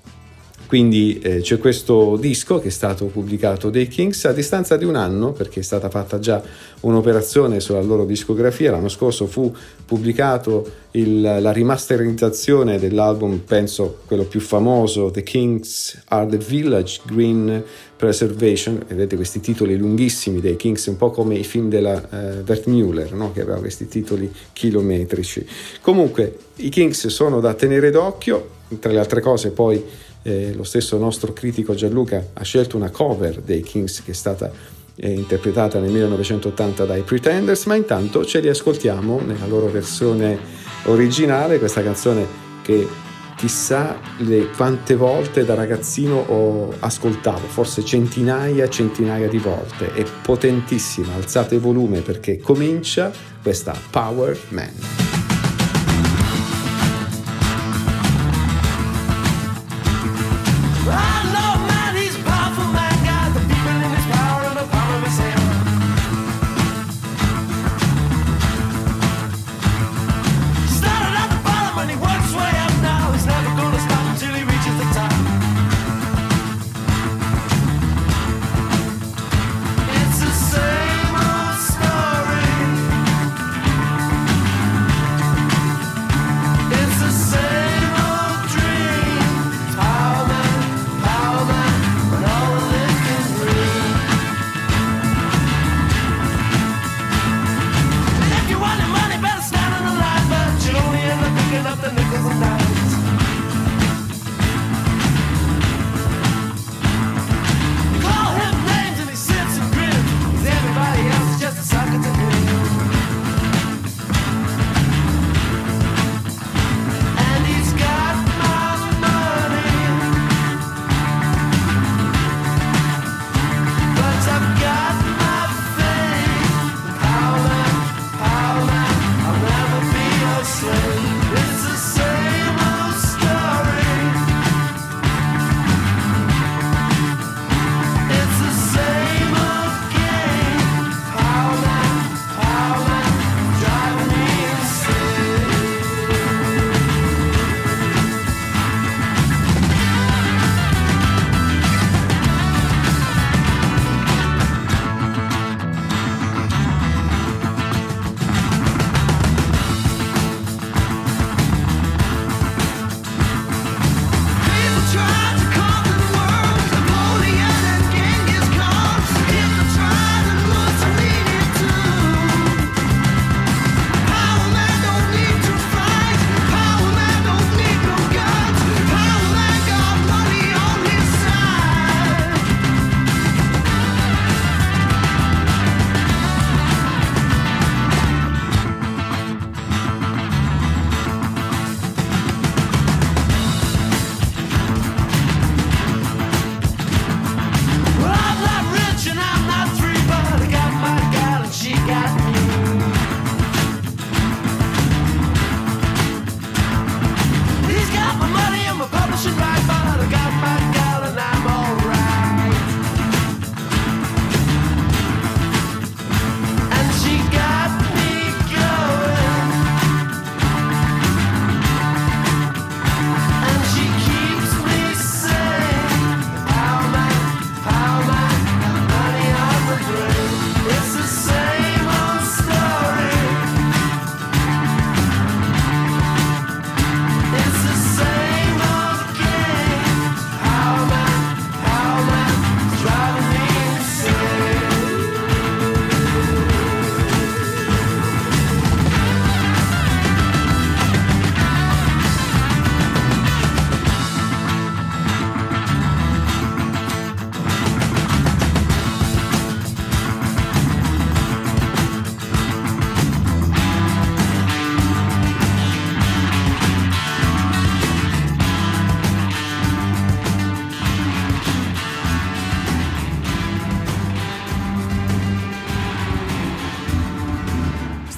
Quindi 0.67 1.19
eh, 1.19 1.41
c'è 1.41 1.59
questo 1.59 2.17
disco 2.17 2.59
che 2.59 2.69
è 2.69 2.71
stato 2.71 3.05
pubblicato 3.05 3.69
dai 3.69 3.87
Kings 3.87 4.25
a 4.25 4.31
distanza 4.31 4.75
di 4.77 4.85
un 4.85 4.95
anno 4.95 5.31
perché 5.31 5.59
è 5.59 5.63
stata 5.63 5.89
fatta 5.89 6.19
già 6.19 6.41
un'operazione 6.81 7.59
sulla 7.59 7.81
loro 7.81 8.05
discografia. 8.05 8.71
L'anno 8.71 8.89
scorso 8.89 9.27
fu 9.27 9.53
pubblicato 9.85 10.65
il, 10.91 11.21
la 11.21 11.51
rimasterizzazione 11.51 12.79
dell'album, 12.79 13.39
penso 13.39 13.99
quello 14.05 14.23
più 14.23 14.39
famoso, 14.39 15.11
The 15.11 15.23
Kings 15.23 16.03
Are 16.07 16.27
the 16.27 16.37
Village 16.37 17.01
Green 17.05 17.63
Preservation. 17.95 18.83
Vedete 18.87 19.15
questi 19.15 19.39
titoli 19.39 19.77
lunghissimi 19.77 20.39
dei 20.39 20.55
Kings, 20.55 20.85
un 20.87 20.97
po' 20.97 21.11
come 21.11 21.35
i 21.35 21.43
film 21.43 21.69
della 21.69 21.93
uh, 21.93 22.43
Bert 22.43 22.67
Müller, 22.67 23.13
no? 23.13 23.31
che 23.31 23.41
aveva 23.41 23.59
questi 23.59 23.87
titoli 23.87 24.31
chilometrici. 24.53 25.45
Comunque 25.81 26.37
i 26.57 26.69
Kings 26.69 27.07
sono 27.07 27.39
da 27.39 27.53
tenere 27.53 27.91
d'occhio, 27.91 28.61
tra 28.79 28.91
le 28.91 28.99
altre 28.99 29.21
cose 29.21 29.51
poi 29.51 29.83
eh, 30.23 30.53
lo 30.53 30.63
stesso 30.63 30.97
nostro 30.97 31.33
critico 31.33 31.75
Gianluca 31.75 32.29
ha 32.33 32.43
scelto 32.43 32.77
una 32.77 32.89
cover 32.89 33.41
dei 33.41 33.61
Kings 33.61 34.03
che 34.03 34.11
è 34.11 34.15
stata 34.15 34.51
eh, 34.95 35.11
interpretata 35.11 35.79
nel 35.79 35.91
1980 35.91 36.85
dai 36.85 37.01
Pretenders, 37.01 37.65
ma 37.65 37.75
intanto 37.75 38.25
ce 38.25 38.39
li 38.39 38.49
ascoltiamo 38.49 39.21
nella 39.25 39.45
loro 39.45 39.67
versione 39.67 40.37
originale, 40.85 41.59
questa 41.59 41.81
canzone 41.81 42.25
che 42.61 42.87
chissà 43.35 43.99
le 44.19 44.49
quante 44.55 44.95
volte 44.95 45.43
da 45.43 45.53
ragazzino 45.53 46.15
ho 46.15 46.73
ascoltato, 46.79 47.47
forse 47.47 47.83
centinaia 47.83 48.65
e 48.65 48.69
centinaia 48.69 49.27
di 49.27 49.37
volte, 49.37 49.93
è 49.93 50.05
potentissima, 50.21 51.13
alzate 51.15 51.55
il 51.55 51.61
volume 51.61 52.01
perché 52.01 52.37
comincia 52.37 53.11
questa 53.41 53.75
Power 53.89 54.39
Man. 54.49 55.32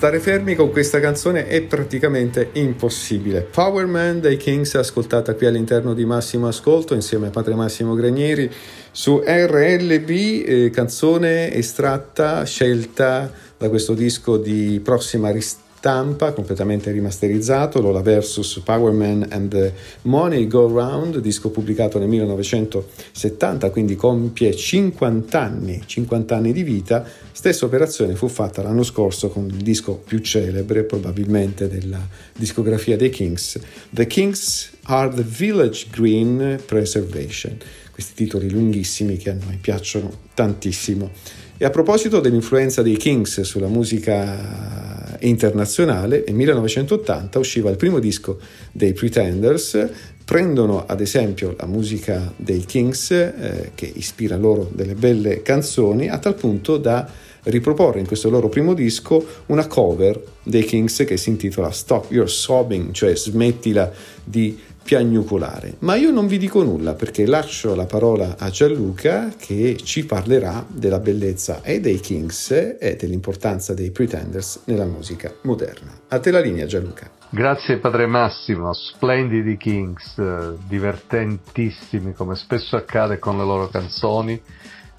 Stare 0.05 0.19
fermi 0.19 0.53
con 0.53 0.69
questa 0.69 0.99
canzone 0.99 1.47
è 1.47 1.63
praticamente 1.63 2.49
impossibile. 2.53 3.41
Power 3.41 3.87
Man 3.87 4.19
dei 4.19 4.37
Kings, 4.37 4.75
ascoltata 4.75 5.33
qui 5.33 5.47
all'interno 5.47 5.95
di 5.95 6.05
Massimo 6.05 6.47
Ascolto 6.47 6.93
insieme 6.93 7.25
a 7.25 7.29
padre 7.31 7.55
Massimo 7.55 7.95
Granieri 7.95 8.47
su 8.91 9.23
RLB, 9.25 10.09
eh, 10.11 10.69
canzone 10.71 11.51
estratta, 11.51 12.43
scelta 12.43 13.31
da 13.57 13.67
questo 13.69 13.95
disco 13.95 14.37
di 14.37 14.79
prossima 14.83 15.31
ristampa 15.31 15.64
stampa 15.86 16.34
completamente 16.34 16.89
rimasterizzato, 16.89 17.80
Lola 17.80 18.02
vs 18.02 18.62
Power 18.63 18.91
Man 18.91 19.28
and 19.30 19.50
the 19.50 19.71
Money 20.02 20.48
Go 20.48 20.67
Round, 20.67 21.19
disco 21.19 21.52
pubblicato 21.52 22.00
nel 22.00 22.08
1970, 22.08 23.69
quindi 23.69 23.95
compie 23.95 24.56
50 24.56 25.39
anni, 25.39 25.84
50 25.86 26.36
anni 26.36 26.54
di 26.54 26.63
vita. 26.63 27.06
Stessa 27.32 27.65
operazione 27.65 28.15
fu 28.15 28.28
fatta 28.28 28.63
l'anno 28.63 28.82
scorso 28.82 29.30
con 29.30 29.45
il 29.45 29.62
disco 29.62 29.93
più 29.93 30.17
celebre 30.21 30.86
probabilmente 30.86 31.67
della 31.67 32.02
discografia 32.36 32.98
dei 32.98 33.12
Kings, 33.12 33.60
The 33.91 34.08
Kings 34.08 34.71
Are 34.86 35.13
the 35.13 35.21
Village 35.21 35.86
Green 35.91 36.62
Preservation. 36.65 37.58
Questi 37.91 38.15
titoli 38.15 38.50
lunghissimi 38.50 39.17
che 39.17 39.30
a 39.30 39.34
noi 39.34 39.58
piacciono 39.62 40.12
tantissimo. 40.34 41.12
E 41.57 41.63
a 41.63 41.69
proposito 41.69 42.19
dell'influenza 42.19 42.81
dei 42.81 42.97
Kings 42.97 43.39
sulla 43.41 43.67
musica 43.67 45.17
internazionale, 45.21 46.25
nel 46.27 46.35
1980 46.35 47.39
usciva 47.39 47.69
il 47.69 47.77
primo 47.77 47.99
disco 47.99 48.39
dei 48.73 48.91
Pretenders, 48.91 49.87
prendono 50.25 50.85
ad 50.85 50.99
esempio 50.99 51.55
la 51.57 51.65
musica 51.65 52.33
dei 52.35 52.65
Kings, 52.65 53.11
eh, 53.11 53.71
che 53.73 53.89
ispira 53.93 54.35
loro 54.35 54.69
delle 54.73 54.95
belle 54.95 55.43
canzoni, 55.43 56.09
a 56.09 56.17
tal 56.17 56.35
punto 56.35 56.75
da 56.75 57.09
riproporre 57.43 57.99
in 57.99 58.07
questo 58.07 58.29
loro 58.29 58.49
primo 58.49 58.73
disco 58.73 59.25
una 59.45 59.65
cover 59.65 60.21
dei 60.43 60.65
Kings 60.65 61.05
che 61.07 61.15
si 61.15 61.29
intitola 61.29 61.71
Stop 61.71 62.11
Your 62.11 62.29
Sobbing, 62.29 62.91
cioè 62.91 63.15
smettila 63.15 63.89
di 64.23 64.59
piagnucolare. 64.86 65.78
Ma 65.80 65.95
io 65.95 66.12
non 66.12 66.28
vi 66.28 66.38
dico 66.38 66.62
nulla 66.62 66.93
perché 66.93 67.26
lascio 67.26 67.74
la 67.74 67.88
parola 67.88 68.36
a 68.38 68.52
Gianluca 68.52 69.34
che 69.36 69.78
ci 69.84 70.06
parlerà 70.06 70.63
della 70.67 71.00
bellezza 71.00 71.63
e 71.63 71.80
dei 71.80 72.00
Kings 72.00 72.52
e 72.52 72.95
dell'importanza 72.95 73.74
dei 73.74 73.89
Pretenders 73.89 74.62
nella 74.65 74.86
musica 74.86 75.34
moderna. 75.41 75.91
A 76.10 76.19
te 76.19 76.30
la 76.30 76.39
linea 76.39 76.67
Gianluca. 76.67 77.10
Grazie 77.32 77.80
Padre 77.80 78.06
Massimo, 78.06 78.74
splendidi 78.74 79.58
Kings, 79.58 80.21
divertentissimi 80.67 82.13
come 82.13 82.36
spesso 82.36 82.76
accade 82.76 83.17
con 83.17 83.39
le 83.39 83.43
loro 83.43 83.67
canzoni. 83.67 84.39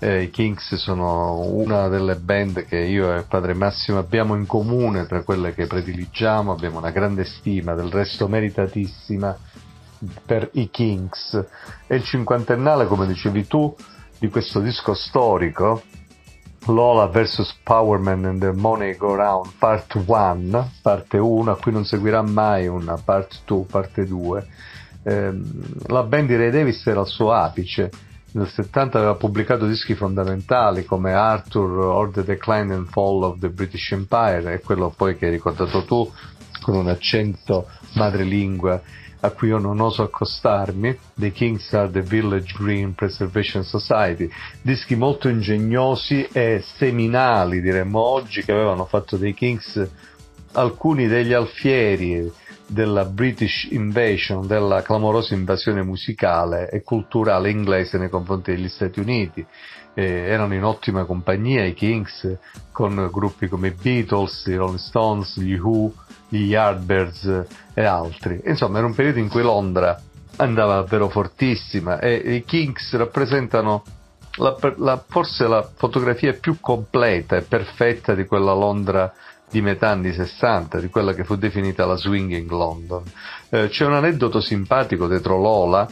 Eh, 0.00 0.24
I 0.24 0.30
Kings 0.30 0.74
sono 0.74 1.38
una 1.42 1.86
delle 1.86 2.16
band 2.16 2.64
che 2.66 2.78
io 2.78 3.16
e 3.16 3.22
Padre 3.22 3.54
Massimo 3.54 3.98
abbiamo 3.98 4.34
in 4.34 4.46
comune 4.46 5.06
tra 5.06 5.22
quelle 5.22 5.54
che 5.54 5.66
prediligiamo, 5.66 6.50
abbiamo 6.52 6.78
una 6.78 6.90
grande 6.90 7.24
stima, 7.24 7.74
del 7.74 7.90
resto 7.90 8.26
meritatissima 8.26 9.54
per 10.24 10.50
i 10.52 10.70
Kings. 10.70 11.46
È 11.86 11.94
il 11.94 12.04
cinquantennale, 12.04 12.86
come 12.86 13.06
dicevi 13.06 13.46
tu, 13.46 13.74
di 14.18 14.28
questo 14.28 14.60
disco 14.60 14.94
storico, 14.94 15.82
Lola 16.66 17.06
vs 17.06 17.60
Powerman 17.62 18.24
and 18.24 18.40
the 18.40 18.52
Money 18.52 18.96
Go 18.96 19.14
Round 19.14 19.52
Part 19.58 19.94
1, 19.94 20.70
parte 20.82 21.18
1, 21.18 21.50
a 21.50 21.56
cui 21.56 21.70
non 21.70 21.84
seguirà 21.84 22.22
mai 22.22 22.66
una 22.66 22.96
Part 22.96 23.42
2, 23.44 23.64
parte 23.64 24.04
2. 24.04 24.46
Eh, 25.04 25.32
la 25.86 26.02
band 26.02 26.26
di 26.26 26.36
Ray 26.36 26.50
Davis 26.50 26.84
era 26.86 27.00
al 27.00 27.06
suo 27.06 27.32
apice. 27.32 27.90
Nel 28.32 28.48
70 28.48 28.98
aveva 28.98 29.14
pubblicato 29.14 29.66
dischi 29.66 29.94
fondamentali 29.94 30.84
come 30.84 31.12
Arthur 31.12 31.78
or 31.78 32.10
The 32.10 32.24
Decline 32.24 32.74
and 32.74 32.88
Fall 32.88 33.22
of 33.22 33.38
the 33.38 33.48
British 33.48 33.92
Empire 33.92 34.52
e 34.52 34.60
quello 34.60 34.92
poi 34.94 35.16
che 35.16 35.26
hai 35.26 35.30
ricordato 35.30 35.84
tu 35.84 36.10
con 36.60 36.74
un 36.74 36.88
accento 36.88 37.68
madrelingua 37.94 38.82
a 39.20 39.30
cui 39.30 39.48
io 39.48 39.58
non 39.58 39.80
oso 39.80 40.02
accostarmi, 40.02 40.98
The 41.14 41.32
Kings 41.32 41.72
are 41.72 41.90
the 41.90 42.02
Village 42.02 42.54
Green 42.58 42.94
Preservation 42.94 43.64
Society, 43.64 44.28
dischi 44.60 44.94
molto 44.94 45.28
ingegnosi 45.28 46.28
e 46.32 46.62
seminali, 46.76 47.60
diremmo 47.60 48.00
oggi, 48.00 48.42
che 48.42 48.52
avevano 48.52 48.84
fatto 48.84 49.16
dei 49.16 49.34
Kings 49.34 49.88
alcuni 50.52 51.06
degli 51.06 51.32
alfieri 51.32 52.30
della 52.66 53.04
British 53.04 53.68
Invasion, 53.70 54.46
della 54.46 54.82
clamorosa 54.82 55.34
invasione 55.34 55.82
musicale 55.82 56.68
e 56.70 56.82
culturale 56.82 57.50
inglese 57.50 57.96
nei 57.98 58.08
confronti 58.08 58.52
degli 58.52 58.68
Stati 58.68 58.98
Uniti. 58.98 59.46
Eh, 59.98 60.04
erano 60.04 60.52
in 60.52 60.62
ottima 60.62 61.04
compagnia 61.04 61.64
i 61.64 61.72
Kings 61.72 62.36
con 62.70 63.08
gruppi 63.10 63.48
come 63.48 63.68
i 63.68 63.70
Beatles, 63.70 64.44
i 64.46 64.54
Rolling 64.54 64.78
Stones, 64.78 65.38
gli 65.38 65.54
Who, 65.54 65.90
gli 66.28 66.48
Yardbirds 66.48 67.46
e 67.72 67.84
altri. 67.84 68.42
Insomma, 68.44 68.76
era 68.78 68.86
un 68.86 68.94
periodo 68.94 69.20
in 69.20 69.28
cui 69.28 69.40
Londra 69.40 69.98
andava 70.36 70.74
davvero 70.74 71.08
fortissima 71.08 71.98
e 71.98 72.14
i 72.14 72.44
Kings 72.44 72.94
rappresentano 72.94 73.82
la, 74.36 74.54
la, 74.76 75.02
forse 75.08 75.48
la 75.48 75.66
fotografia 75.74 76.34
più 76.34 76.58
completa 76.60 77.36
e 77.36 77.42
perfetta 77.42 78.14
di 78.14 78.26
quella 78.26 78.52
Londra 78.52 79.12
di 79.48 79.60
metà 79.62 79.90
anni 79.90 80.12
60, 80.12 80.80
di 80.80 80.88
quella 80.88 81.14
che 81.14 81.24
fu 81.24 81.36
definita 81.36 81.86
la 81.86 81.96
swinging 81.96 82.50
London. 82.50 83.02
Eh, 83.48 83.68
c'è 83.68 83.86
un 83.86 83.94
aneddoto 83.94 84.40
simpatico 84.40 85.06
dietro 85.08 85.38
Lola 85.38 85.88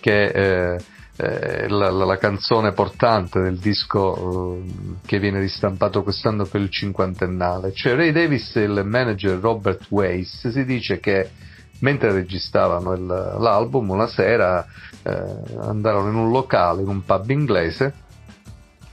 che 0.00 0.24
eh, 0.24 0.80
eh, 1.16 1.68
la, 1.68 1.90
la, 1.90 2.18
canzone 2.18 2.72
portante 2.72 3.40
del 3.40 3.58
disco 3.58 4.56
eh, 4.56 4.64
che 5.06 5.18
viene 5.18 5.40
ristampato 5.40 6.02
quest'anno 6.02 6.44
per 6.44 6.60
il 6.60 6.70
cinquantennale. 6.70 7.72
Cioè 7.72 7.94
Ray 7.94 8.12
Davis 8.12 8.54
e 8.56 8.62
il 8.62 8.82
manager 8.84 9.38
Robert 9.38 9.86
Weiss 9.88 10.48
si 10.48 10.64
dice 10.64 11.00
che 11.00 11.30
mentre 11.80 12.12
registravano 12.12 12.92
il, 12.92 13.06
l'album 13.06 13.90
una 13.90 14.06
sera 14.06 14.66
eh, 15.02 15.22
andarono 15.60 16.08
in 16.08 16.16
un 16.16 16.30
locale, 16.30 16.82
in 16.82 16.88
un 16.88 17.04
pub 17.04 17.30
inglese 17.30 18.04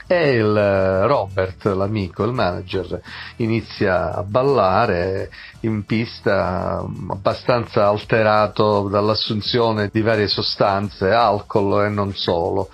e 0.07 0.31
il 0.31 0.55
eh, 0.55 1.07
Robert, 1.07 1.65
l'amico, 1.65 2.23
il 2.23 2.33
manager, 2.33 3.01
inizia 3.37 4.13
a 4.13 4.23
ballare 4.23 5.29
in 5.61 5.85
pista 5.85 6.85
abbastanza 7.09 7.87
alterato 7.87 8.87
dall'assunzione 8.89 9.89
di 9.91 10.01
varie 10.01 10.27
sostanze, 10.27 11.11
alcol 11.11 11.85
e 11.85 11.89
non 11.89 12.13
solo. 12.13 12.69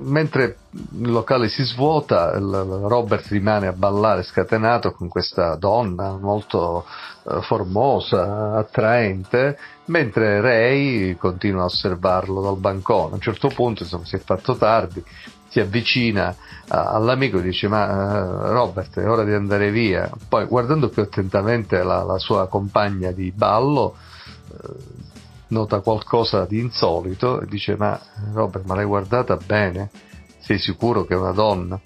Mentre 0.00 0.58
il 0.70 1.10
locale 1.10 1.48
si 1.48 1.64
svuota, 1.64 2.38
Robert 2.38 3.26
rimane 3.28 3.66
a 3.66 3.72
ballare 3.72 4.22
scatenato 4.22 4.92
con 4.92 5.08
questa 5.08 5.56
donna 5.56 6.16
molto 6.16 6.84
eh, 7.28 7.40
formosa, 7.42 8.56
attraente, 8.56 9.58
mentre 9.86 10.40
Ray 10.40 11.16
continua 11.16 11.62
a 11.62 11.66
osservarlo 11.66 12.40
dal 12.40 12.58
bancone. 12.58 13.12
A 13.12 13.14
un 13.14 13.20
certo 13.20 13.48
punto, 13.48 13.82
insomma, 13.82 14.04
si 14.04 14.14
è 14.14 14.20
fatto 14.20 14.56
tardi, 14.56 15.02
si 15.58 15.60
avvicina 15.60 16.34
all'amico 16.68 17.38
e 17.38 17.42
dice 17.42 17.66
ma 17.66 17.86
uh, 17.86 18.52
Robert 18.52 18.98
è 18.98 19.08
ora 19.08 19.24
di 19.24 19.32
andare 19.32 19.70
via. 19.70 20.10
Poi 20.28 20.46
guardando 20.46 20.88
più 20.88 21.02
attentamente 21.02 21.82
la, 21.82 22.02
la 22.02 22.18
sua 22.18 22.46
compagna 22.48 23.10
di 23.10 23.32
ballo 23.32 23.96
uh, 24.48 24.76
nota 25.48 25.80
qualcosa 25.80 26.44
di 26.44 26.60
insolito 26.60 27.40
e 27.40 27.46
dice 27.46 27.76
ma 27.76 27.98
Robert 28.32 28.66
ma 28.66 28.74
l'hai 28.74 28.84
guardata 28.84 29.36
bene? 29.36 29.90
Sei 30.38 30.58
sicuro 30.58 31.04
che 31.04 31.14
è 31.14 31.16
una 31.16 31.32
donna? 31.32 31.80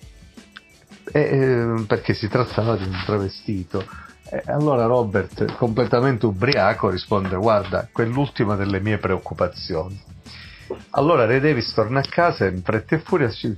E, 1.04 1.20
eh, 1.20 1.84
perché 1.86 2.14
si 2.14 2.28
trattava 2.28 2.76
di 2.76 2.84
un 2.84 3.02
travestito. 3.04 3.84
E 4.30 4.42
allora 4.46 4.86
Robert 4.86 5.56
completamente 5.56 6.26
ubriaco 6.26 6.88
risponde 6.88 7.36
guarda 7.36 7.88
quell'ultima 7.92 8.56
delle 8.56 8.80
mie 8.80 8.96
preoccupazioni 8.98 10.11
allora 10.90 11.24
Ray 11.24 11.40
Davis 11.40 11.72
torna 11.72 12.00
a 12.00 12.08
casa 12.08 12.46
e 12.46 12.50
in 12.50 12.62
fretta 12.62 12.96
e 12.96 13.00
furia 13.00 13.30
si 13.30 13.56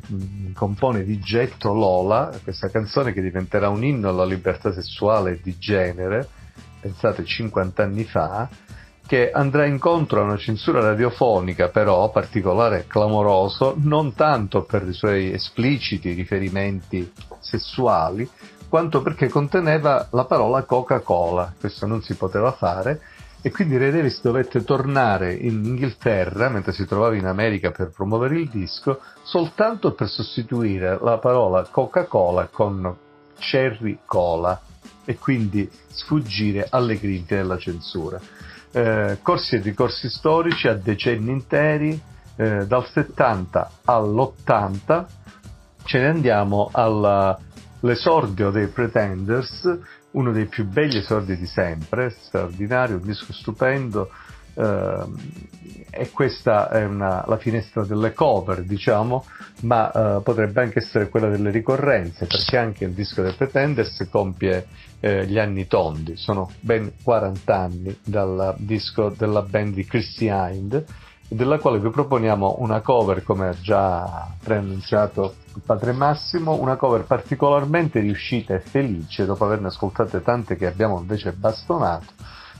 compone 0.54 1.04
di 1.04 1.18
getto 1.18 1.72
Lola, 1.72 2.30
questa 2.42 2.68
canzone 2.68 3.12
che 3.12 3.20
diventerà 3.20 3.68
un 3.68 3.84
inno 3.84 4.08
alla 4.08 4.24
libertà 4.24 4.72
sessuale 4.72 5.32
e 5.32 5.40
di 5.42 5.56
genere, 5.58 6.28
pensate 6.80 7.24
50 7.24 7.82
anni 7.82 8.04
fa, 8.04 8.48
che 9.06 9.30
andrà 9.30 9.66
incontro 9.66 10.20
a 10.20 10.24
una 10.24 10.36
censura 10.38 10.80
radiofonica 10.80 11.68
però 11.68 12.10
particolare 12.10 12.80
e 12.80 12.86
clamoroso, 12.86 13.74
non 13.78 14.14
tanto 14.14 14.64
per 14.64 14.86
i 14.86 14.92
suoi 14.92 15.32
espliciti 15.32 16.12
riferimenti 16.12 17.12
sessuali, 17.40 18.28
quanto 18.68 19.02
perché 19.02 19.28
conteneva 19.28 20.08
la 20.10 20.24
parola 20.24 20.64
Coca-Cola, 20.64 21.54
questo 21.60 21.86
non 21.86 22.02
si 22.02 22.14
poteva 22.14 22.52
fare, 22.52 23.00
e 23.46 23.50
quindi 23.50 23.76
Ray 23.76 23.90
Davis 23.90 24.22
dovette 24.22 24.64
tornare 24.64 25.34
in 25.34 25.62
Inghilterra 25.66 26.48
mentre 26.48 26.72
si 26.72 26.86
trovava 26.86 27.14
in 27.14 27.26
America 27.26 27.72
per 27.72 27.90
promuovere 27.90 28.40
il 28.40 28.48
disco 28.48 29.02
soltanto 29.22 29.92
per 29.92 30.08
sostituire 30.08 30.98
la 31.02 31.18
parola 31.18 31.68
Coca-Cola 31.70 32.48
con 32.50 32.96
Cherry 33.38 33.98
Cola 34.06 34.58
e 35.04 35.18
quindi 35.18 35.70
sfuggire 35.88 36.68
alle 36.70 36.98
grinfie 36.98 37.36
della 37.36 37.58
censura. 37.58 38.18
Eh, 38.72 39.18
corsi 39.20 39.56
e 39.56 39.60
ricorsi 39.60 40.08
storici 40.08 40.66
a 40.66 40.72
decenni 40.72 41.30
interi, 41.30 42.00
eh, 42.36 42.66
dal 42.66 42.86
70 42.86 43.70
all'80 43.84 45.04
ce 45.84 45.98
ne 45.98 46.06
andiamo 46.06 46.70
all'esordio 46.72 48.48
dei 48.48 48.68
Pretenders 48.68 49.68
uno 50.14 50.32
dei 50.32 50.46
più 50.46 50.66
belli 50.66 50.98
esordi 50.98 51.36
di 51.36 51.46
sempre, 51.46 52.10
straordinario, 52.10 52.96
un 52.96 53.02
disco 53.02 53.32
stupendo. 53.32 54.10
Uh, 54.54 55.12
e 55.90 56.10
questa 56.12 56.68
è 56.70 56.84
una, 56.84 57.24
la 57.26 57.36
finestra 57.38 57.84
delle 57.84 58.12
cover, 58.12 58.62
diciamo, 58.62 59.24
ma 59.62 59.90
uh, 59.92 60.22
potrebbe 60.22 60.60
anche 60.60 60.78
essere 60.78 61.08
quella 61.08 61.28
delle 61.28 61.50
ricorrenze, 61.50 62.26
perché 62.26 62.56
anche 62.56 62.84
il 62.84 62.92
disco 62.92 63.22
dei 63.22 63.32
Pretenders 63.32 64.06
compie 64.10 64.66
eh, 65.00 65.26
gli 65.26 65.38
anni 65.38 65.66
tondi, 65.66 66.16
sono 66.16 66.50
ben 66.60 66.92
40 67.02 67.54
anni 67.54 67.98
dal 68.04 68.54
disco 68.58 69.08
della 69.10 69.42
band 69.42 69.74
di 69.74 69.84
Chrissy 69.84 70.30
Hind, 70.30 70.84
della 71.28 71.58
quale 71.58 71.80
vi 71.80 71.90
proponiamo 71.90 72.56
una 72.58 72.80
cover, 72.80 73.22
come 73.22 73.48
ha 73.48 73.60
già 73.60 74.28
preannunciato 74.42 75.34
il 75.54 75.62
padre 75.64 75.92
Massimo, 75.92 76.60
una 76.60 76.76
cover 76.76 77.04
particolarmente 77.04 78.00
riuscita 78.00 78.54
e 78.54 78.60
felice, 78.60 79.24
dopo 79.24 79.44
averne 79.44 79.68
ascoltate 79.68 80.22
tante 80.22 80.56
che 80.56 80.66
abbiamo 80.66 80.98
invece 80.98 81.32
bastonato. 81.32 82.12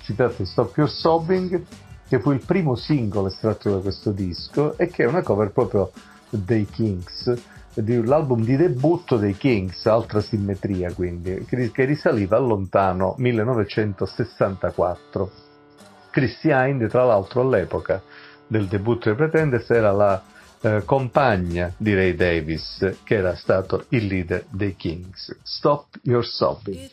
Si 0.03 0.15
tratta 0.15 0.37
di 0.39 0.47
Stop 0.47 0.77
Your 0.77 0.91
Sobbing, 0.91 1.65
che 2.09 2.21
fu 2.21 2.33
il 2.33 2.45
primo 2.45 2.75
singolo 2.75 3.29
estratto 3.29 3.71
da 3.71 3.79
questo 3.79 4.11
disco 4.11 4.77
e 4.77 4.89
che 4.89 5.05
è 5.05 5.07
una 5.07 5.23
cover 5.23 5.51
proprio 5.51 5.91
dei 6.29 6.67
Kings, 6.67 7.33
dell'album 7.75 8.45
di 8.45 8.57
debutto 8.57 9.17
dei 9.17 9.37
Kings, 9.37 9.87
altra 9.87 10.21
simmetria 10.21 10.93
quindi, 10.93 11.45
che 11.45 11.85
risaliva 11.85 12.37
al 12.37 12.47
lontano 12.47 13.15
1964. 13.19 15.31
Chrissy 16.11 16.51
Hind, 16.53 16.89
tra 16.89 17.05
l'altro 17.05 17.41
all'epoca 17.41 18.03
del 18.47 18.67
debutto 18.67 19.09
dei 19.09 19.17
Pretenders, 19.17 19.71
era 19.71 19.93
la 19.93 20.23
eh, 20.61 20.83
compagna 20.85 21.73
di 21.77 21.95
Ray 21.95 22.15
Davis, 22.15 22.97
che 23.05 23.17
era 23.17 23.35
stato 23.37 23.85
il 23.91 24.07
leader 24.07 24.45
dei 24.51 24.75
Kings. 24.77 25.37
Stop 25.43 25.99
Your 26.03 26.25
Sobbing. 26.25 26.91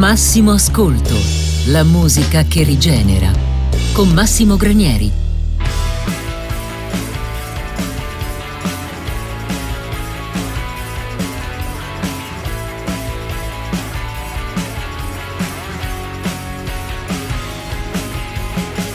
Massimo 0.00 0.52
Ascolto, 0.52 1.14
la 1.66 1.84
musica 1.84 2.44
che 2.44 2.62
rigenera, 2.62 3.30
con 3.92 4.08
Massimo 4.08 4.56
Granieri. 4.56 5.12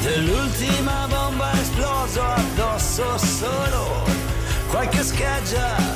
Dell'ultima 0.01 1.05
bomba 1.07 1.51
esploso 1.61 2.23
addosso 2.23 3.17
solo 3.19 4.05
qualche 4.71 5.03
scheggia 5.03 5.94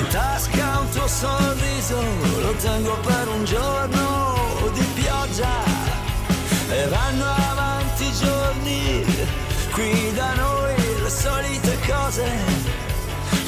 in 0.00 0.06
tasca 0.08 0.80
un 0.80 0.88
tuo 0.90 1.06
sorriso, 1.06 2.00
lo 2.40 2.52
tengo 2.54 2.96
per 3.00 3.28
un 3.28 3.44
giorno 3.44 4.70
di 4.72 4.84
pioggia. 4.94 5.54
E 6.70 6.86
vanno 6.88 7.26
avanti 7.50 8.04
i 8.04 8.12
giorni, 8.12 9.04
qui 9.72 10.12
da 10.14 10.34
noi 10.34 10.74
le 11.02 11.10
solite 11.10 11.78
cose. 11.86 12.26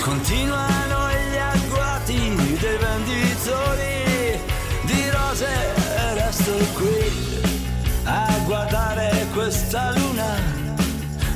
Continuano 0.01 0.99
gli 1.11 1.37
agguati 1.37 2.35
dei 2.61 2.79
venditori 2.87 4.41
di 4.83 5.11
rose. 5.11 5.53
E 5.97 6.15
resto 6.15 6.53
qui 6.75 7.41
a 8.05 8.27
guardare 8.45 9.27
questa 9.33 9.93
luna, 9.93 10.37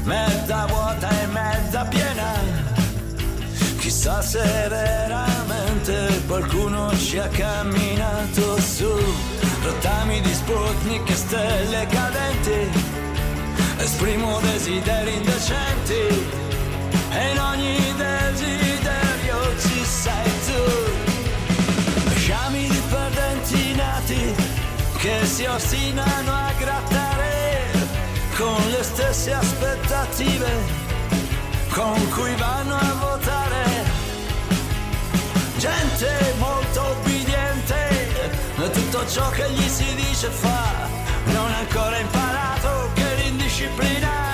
mezza 0.03 0.67
vuota 0.67 1.09
e 1.09 1.27
mezza 1.27 1.85
piena 1.85 2.56
Chissà 3.87 4.21
se 4.21 4.43
veramente 4.69 6.21
qualcuno 6.27 6.91
ci 6.99 7.19
ha 7.19 7.29
camminato 7.29 8.61
su. 8.61 8.93
Rottami 9.63 10.21
di 10.23 10.35
Sputnik 10.35 11.09
e 11.09 11.15
stelle 11.15 11.87
cadenti. 11.87 12.69
Esprimo 13.77 14.41
desideri 14.41 15.15
indecenti. 15.15 16.01
E 17.13 17.31
in 17.31 17.39
ogni 17.39 17.77
desiderio 17.97 19.57
ci 19.61 19.85
sei 19.85 20.31
tu. 20.47 22.17
Sciami 22.17 22.67
di 22.67 22.83
perdenti 22.91 23.75
nati 23.77 24.35
Che 24.97 25.25
si 25.27 25.45
ostinano 25.45 26.33
a 26.33 26.53
grattare 26.59 27.71
Con 28.37 28.69
le 28.69 28.83
stesse 28.83 29.33
aspettative 29.33 30.86
con 31.77 32.09
cui 32.09 32.35
vanno 32.37 32.75
a 32.75 32.93
votare. 32.95 33.65
Gente 35.59 36.35
molto 36.39 36.83
obbediente, 36.83 38.31
tutto 38.73 39.07
ciò 39.07 39.29
che 39.29 39.51
gli 39.51 39.69
si 39.69 39.95
dice 39.95 40.31
fa, 40.31 40.89
non 41.27 41.53
ha 41.53 41.59
ancora 41.59 41.99
imparato 41.99 42.91
che 42.95 43.15
l'indisciplina 43.17 44.26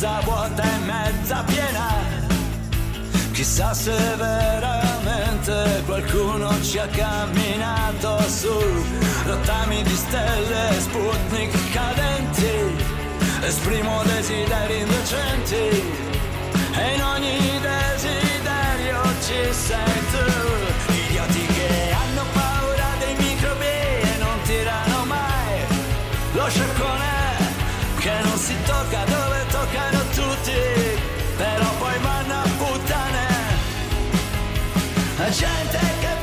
mezza 0.00 0.20
vuota 0.24 0.62
e 0.62 0.78
mezza 0.86 1.44
piena. 1.44 1.88
Chissà 3.32 3.74
se 3.74 3.94
veramente 4.16 5.82
qualcuno 5.84 6.48
ci 6.62 6.78
ha 6.78 6.86
camminato 6.86 8.18
su 8.28 8.50
rottami 9.26 9.82
di 9.82 9.94
stelle, 9.94 10.80
Sputnik 10.80 11.52
cadenti. 11.72 12.48
Esprimo 13.42 14.02
desideri 14.04 14.80
indecenti 14.80 15.82
e 16.76 16.94
in 16.94 17.02
ogni 17.02 17.60
desiderio 17.60 19.02
ci 19.20 19.52
sei 19.52 20.00
tu. 20.12 20.92
Idioti 20.94 21.46
che 21.46 21.92
hanno 21.92 22.24
paura 22.32 22.88
dei 23.00 23.14
microbi 23.16 23.64
e 23.66 24.16
non 24.18 24.40
tirano 24.44 25.04
mai 25.04 25.60
lo 26.32 26.48
sciacquone 26.48 27.08
che 27.98 28.12
non 28.22 28.38
si 28.38 28.56
tocca 28.64 29.04
dove 29.04 29.29
toccano 29.60 30.02
tutti, 30.14 30.52
però 31.36 31.70
poi 31.78 31.98
vanno 32.00 32.34
a 32.34 32.48
puttane. 32.56 33.28
Gente 35.30 35.78
che 36.00 36.19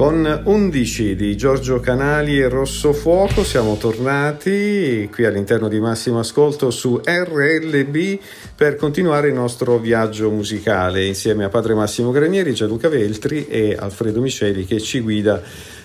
Con 0.00 0.42
11 0.44 1.14
di 1.14 1.36
Giorgio 1.36 1.78
Canali 1.78 2.40
e 2.40 2.48
Rosso 2.48 2.94
Fuoco 2.94 3.44
siamo 3.44 3.76
tornati 3.76 5.06
qui 5.12 5.26
all'interno 5.26 5.68
di 5.68 5.78
Massimo 5.78 6.20
Ascolto 6.20 6.70
su 6.70 6.98
RLB 7.04 8.18
per 8.56 8.76
continuare 8.76 9.28
il 9.28 9.34
nostro 9.34 9.76
viaggio 9.76 10.30
musicale 10.30 11.04
insieme 11.04 11.44
a 11.44 11.50
padre 11.50 11.74
Massimo 11.74 12.12
Granieri, 12.12 12.54
Gianluca 12.54 12.88
Veltri 12.88 13.46
e 13.46 13.76
Alfredo 13.78 14.22
Miceli 14.22 14.64
che 14.64 14.80
ci 14.80 15.00
guida 15.00 15.42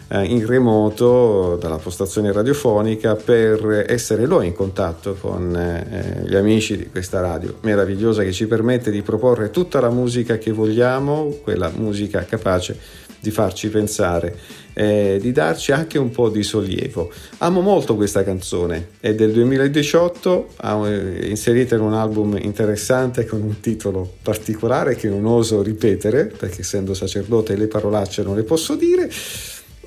in 0.10 0.46
remoto 0.46 1.58
dalla 1.60 1.78
postazione 1.78 2.32
radiofonica 2.32 3.16
per 3.16 3.86
essere 3.88 4.26
noi 4.28 4.48
in 4.48 4.54
contatto 4.54 5.16
con 5.20 5.56
eh, 5.56 6.24
gli 6.28 6.36
amici 6.36 6.78
di 6.78 6.90
questa 6.90 7.22
radio 7.22 7.56
meravigliosa 7.62 8.24
che 8.24 8.32
ci 8.32 8.46
permette 8.46 8.92
di 8.92 9.02
proporre 9.02 9.50
tutta 9.50 9.80
la 9.80 9.90
musica 9.90 10.38
che 10.38 10.52
vogliamo, 10.52 11.40
quella 11.42 11.72
musica 11.76 12.24
capace 12.24 13.04
di 13.26 13.32
farci 13.32 13.70
pensare, 13.70 14.38
eh, 14.74 15.18
di 15.20 15.32
darci 15.32 15.72
anche 15.72 15.98
un 15.98 16.12
po' 16.12 16.30
di 16.30 16.44
sollievo. 16.44 17.12
Amo 17.40 17.62
molto 17.62 17.96
questa 17.96 18.24
canzone, 18.24 18.90
è 19.00 19.16
del 19.16 19.32
2018, 19.32 20.50
ha, 20.58 20.88
eh, 20.88 21.28
inserita 21.28 21.74
in 21.74 21.82
un 21.82 21.94
album 21.94 22.38
interessante 22.40 23.26
con 23.26 23.42
un 23.42 23.60
titolo 23.62 24.08
particolare 24.22 24.96
che 24.96 25.10
non 25.10 25.26
oso 25.26 25.64
ripetere, 25.64 26.26
perché 26.26 26.62
essendo 26.62 26.94
sacerdote 26.94 27.56
le 27.56 27.66
parolacce 27.66 28.22
non 28.22 28.36
le 28.36 28.44
posso 28.44 28.76
dire. 28.76 29.10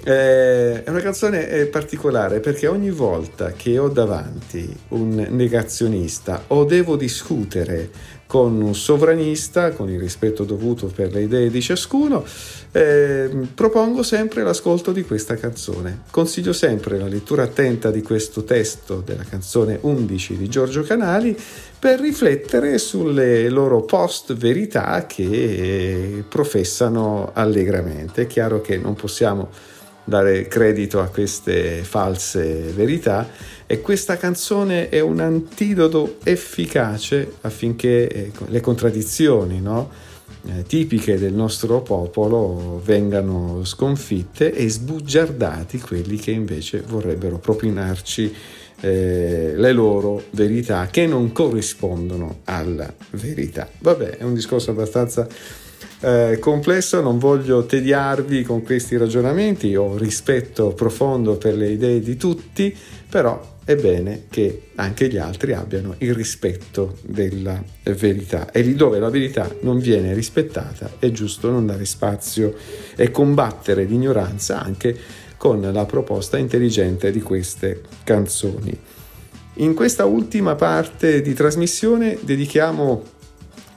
Eh, 0.09 0.85
è 0.85 0.89
una 0.89 1.01
canzone 1.01 1.51
eh, 1.51 1.67
particolare 1.67 2.41
perché 2.41 2.67
ogni 2.67 2.89
volta 2.89 3.53
che 3.53 3.77
ho 3.77 3.91
davanti 3.91 4.75
un 4.89 5.27
negazionista 5.29 6.45
o 6.47 6.65
devo 6.65 6.97
discutere 6.97 7.91
con 8.25 8.59
un 8.63 8.75
sovranista, 8.75 9.73
con 9.73 9.91
il 9.91 9.99
rispetto 9.99 10.45
dovuto 10.45 10.87
per 10.87 11.13
le 11.13 11.23
idee 11.23 11.51
di 11.51 11.61
ciascuno, 11.61 12.25
eh, 12.73 13.29
propongo 13.55 14.03
sempre 14.03 14.43
l'ascolto 14.43 14.93
di 14.93 15.05
questa 15.05 15.35
canzone. 15.35 16.05
Consiglio 16.11 16.55
sempre 16.55 16.97
la 16.97 17.07
lettura 17.07 17.43
attenta 17.43 17.91
di 17.91 18.01
questo 18.01 18.45
testo 18.45 19.03
della 19.05 19.25
canzone 19.25 19.79
11 19.79 20.39
di 20.39 20.49
Giorgio 20.49 20.83
Canali 20.85 21.37
per 21.79 22.01
riflettere 22.01 22.79
sulle 22.79 23.51
loro 23.51 23.83
post 23.83 24.35
verità 24.35 25.05
che 25.07 26.25
professano 26.27 27.31
allegramente. 27.35 28.23
È 28.23 28.27
chiaro 28.27 28.63
che 28.63 28.79
non 28.79 28.95
possiamo 28.95 29.68
dare 30.09 30.49
credito 30.49 31.01
a 31.01 31.09
queste 31.09 31.83
false 31.83 32.43
verità 32.75 33.29
e 33.67 33.83
questa 33.83 34.17
canzone 34.17 34.89
è 34.89 35.01
un 35.01 35.21
antidoto 35.21 36.17
efficace 36.25 37.35
affinché 37.43 38.09
eh, 38.09 38.31
le 38.47 38.61
contraddizioni 38.61 39.61
no? 39.61 39.91
eh, 40.47 40.63
tipiche 40.63 41.19
del 41.19 41.35
nostro 41.35 41.83
popolo 41.83 42.81
vengano 42.83 43.65
sconfitte 43.65 44.55
e 44.55 44.71
sbugiardati 44.71 45.79
quelli 45.79 46.17
che 46.17 46.31
invece 46.31 46.83
vorrebbero 46.87 47.37
propinarci 47.37 48.35
eh, 48.81 49.53
le 49.57 49.73
loro 49.73 50.23
verità 50.31 50.87
che 50.87 51.07
non 51.07 51.33
corrispondono 51.33 52.41
alla 52.45 52.91
verità. 53.11 53.69
Vabbè, 53.79 54.17
è 54.17 54.23
un 54.23 54.33
discorso 54.33 54.71
abbastanza 54.71 55.27
eh, 56.01 56.39
complesso, 56.41 57.01
non 57.01 57.19
voglio 57.19 57.65
tediarvi 57.67 58.43
con 58.43 58.63
questi 58.63 58.97
ragionamenti, 58.97 59.75
ho 59.75 59.97
rispetto 59.97 60.69
profondo 60.69 61.37
per 61.37 61.57
le 61.57 61.71
idee 61.71 62.01
di 62.01 62.17
tutti, 62.17 62.75
però 63.09 63.57
è 63.65 63.77
bene 63.77 64.25
che 64.31 64.71
anche 64.77 65.09
gli 65.09 65.19
altri 65.19 65.53
abbiano 65.53 65.95
il 65.99 66.15
rispetto 66.15 66.97
della 67.03 67.63
verità 67.83 68.51
e 68.51 68.63
lì 68.63 68.75
dove 68.75 68.99
la 68.99 69.11
verità 69.11 69.55
non 69.61 69.79
viene 69.79 70.15
rispettata 70.15 70.93
è 70.99 71.11
giusto 71.11 71.51
non 71.51 71.67
dare 71.67 71.85
spazio 71.85 72.55
e 72.97 73.11
combattere 73.11 73.85
l'ignoranza 73.85 74.63
anche 74.63 74.97
con 75.37 75.61
la 75.61 75.85
proposta 75.85 76.39
intelligente 76.39 77.11
di 77.11 77.21
queste 77.21 77.83
canzoni. 78.05 78.75
In 79.57 79.75
questa 79.75 80.07
ultima 80.07 80.55
parte 80.55 81.21
di 81.21 81.35
trasmissione 81.35 82.19
dedichiamo 82.23 83.03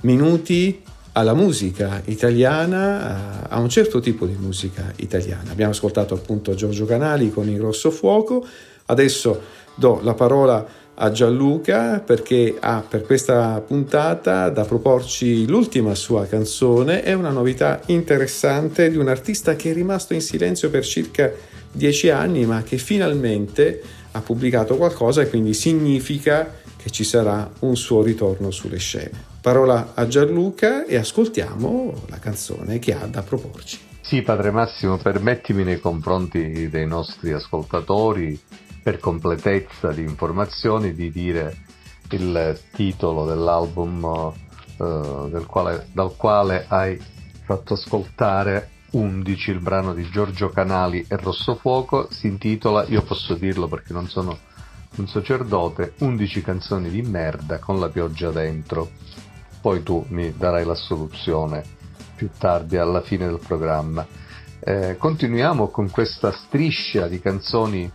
minuti 0.02 0.82
alla 1.14 1.34
musica 1.34 2.02
italiana, 2.06 3.50
a 3.50 3.60
un 3.60 3.70
certo 3.70 4.00
tipo 4.00 4.26
di 4.26 4.36
musica 4.40 4.94
italiana. 4.98 5.52
Abbiamo 5.52 5.72
ascoltato 5.72 6.14
appunto 6.14 6.54
Giorgio 6.54 6.86
Canali 6.86 7.32
con 7.32 7.50
il 7.50 7.60
Rosso 7.60 7.92
Fuoco, 7.92 8.46
adesso 8.86 9.60
do 9.76 10.00
la 10.04 10.14
parola 10.14 10.80
a 10.94 11.12
Gianluca 11.12 12.00
perché 12.00 12.56
ha 12.60 12.84
per 12.88 13.02
questa 13.02 13.62
puntata 13.66 14.50
da 14.50 14.64
proporci 14.64 15.48
l'ultima 15.48 15.96
sua 15.96 16.26
canzone, 16.28 17.02
è 17.02 17.14
una 17.14 17.32
novità 17.32 17.82
interessante 17.88 18.90
di 18.90 18.98
un 18.98 19.08
artista 19.08 19.56
che 19.56 19.72
è 19.72 19.74
rimasto 19.74 20.14
in 20.14 20.22
silenzio 20.22 20.70
per 20.70 20.86
circa 20.86 21.32
dieci 21.72 22.10
anni 22.10 22.46
ma 22.46 22.62
che 22.64 22.78
finalmente 22.78 23.82
ha 24.12 24.22
pubblicato 24.22 24.76
qualcosa 24.76 25.22
e 25.22 25.30
quindi 25.30 25.54
significa 25.54 26.60
che 26.78 26.90
ci 26.90 27.04
sarà 27.04 27.50
un 27.60 27.76
suo 27.76 28.02
ritorno 28.02 28.52
sulle 28.52 28.78
scene. 28.78 29.31
Parola 29.42 29.94
a 29.96 30.06
Gianluca 30.06 30.86
e 30.86 30.98
ascoltiamo 30.98 32.04
la 32.10 32.20
canzone 32.20 32.78
che 32.78 32.94
ha 32.94 33.08
da 33.08 33.24
proporci. 33.24 33.80
Sì, 34.00 34.22
Padre 34.22 34.52
Massimo, 34.52 34.98
permettimi 34.98 35.64
nei 35.64 35.80
confronti 35.80 36.70
dei 36.70 36.86
nostri 36.86 37.32
ascoltatori, 37.32 38.40
per 38.84 39.00
completezza 39.00 39.92
di 39.92 40.04
informazioni, 40.04 40.94
di 40.94 41.10
dire 41.10 41.58
il 42.12 42.60
titolo 42.72 43.26
dell'album 43.26 44.04
uh, 44.78 45.28
del 45.28 45.48
quale, 45.48 45.88
dal 45.92 46.16
quale 46.16 46.66
hai 46.68 47.02
fatto 47.44 47.74
ascoltare 47.74 48.70
11, 48.92 49.50
il 49.50 49.60
brano 49.60 49.96
di 49.96 50.08
Giorgio 50.12 50.50
Canali 50.50 51.04
e 51.08 51.18
Rossofuoco, 51.18 52.10
si 52.12 52.28
intitola, 52.28 52.86
io 52.90 53.02
posso 53.02 53.34
dirlo 53.34 53.68
perché 53.68 53.92
non 53.92 54.08
sono 54.08 54.38
un 54.98 55.08
sacerdote, 55.08 55.94
11 56.00 56.42
canzoni 56.42 56.90
di 56.90 57.02
merda 57.02 57.60
con 57.60 57.80
la 57.80 57.90
pioggia 57.90 58.30
dentro. 58.30 58.92
Poi 59.62 59.84
tu 59.84 60.04
mi 60.10 60.34
darai 60.36 60.66
la 60.66 60.76
soluzione 60.76 61.64
più 62.16 62.30
tardi 62.38 62.78
alla 62.78 63.02
fine 63.02 63.28
del 63.28 63.40
programma. 63.46 64.06
Eh, 64.60 64.98
continuiamo 64.98 65.70
con 65.70 65.90
questa 65.90 66.32
striscia 66.32 67.08
di 67.08 67.20
canzoni 67.20 67.90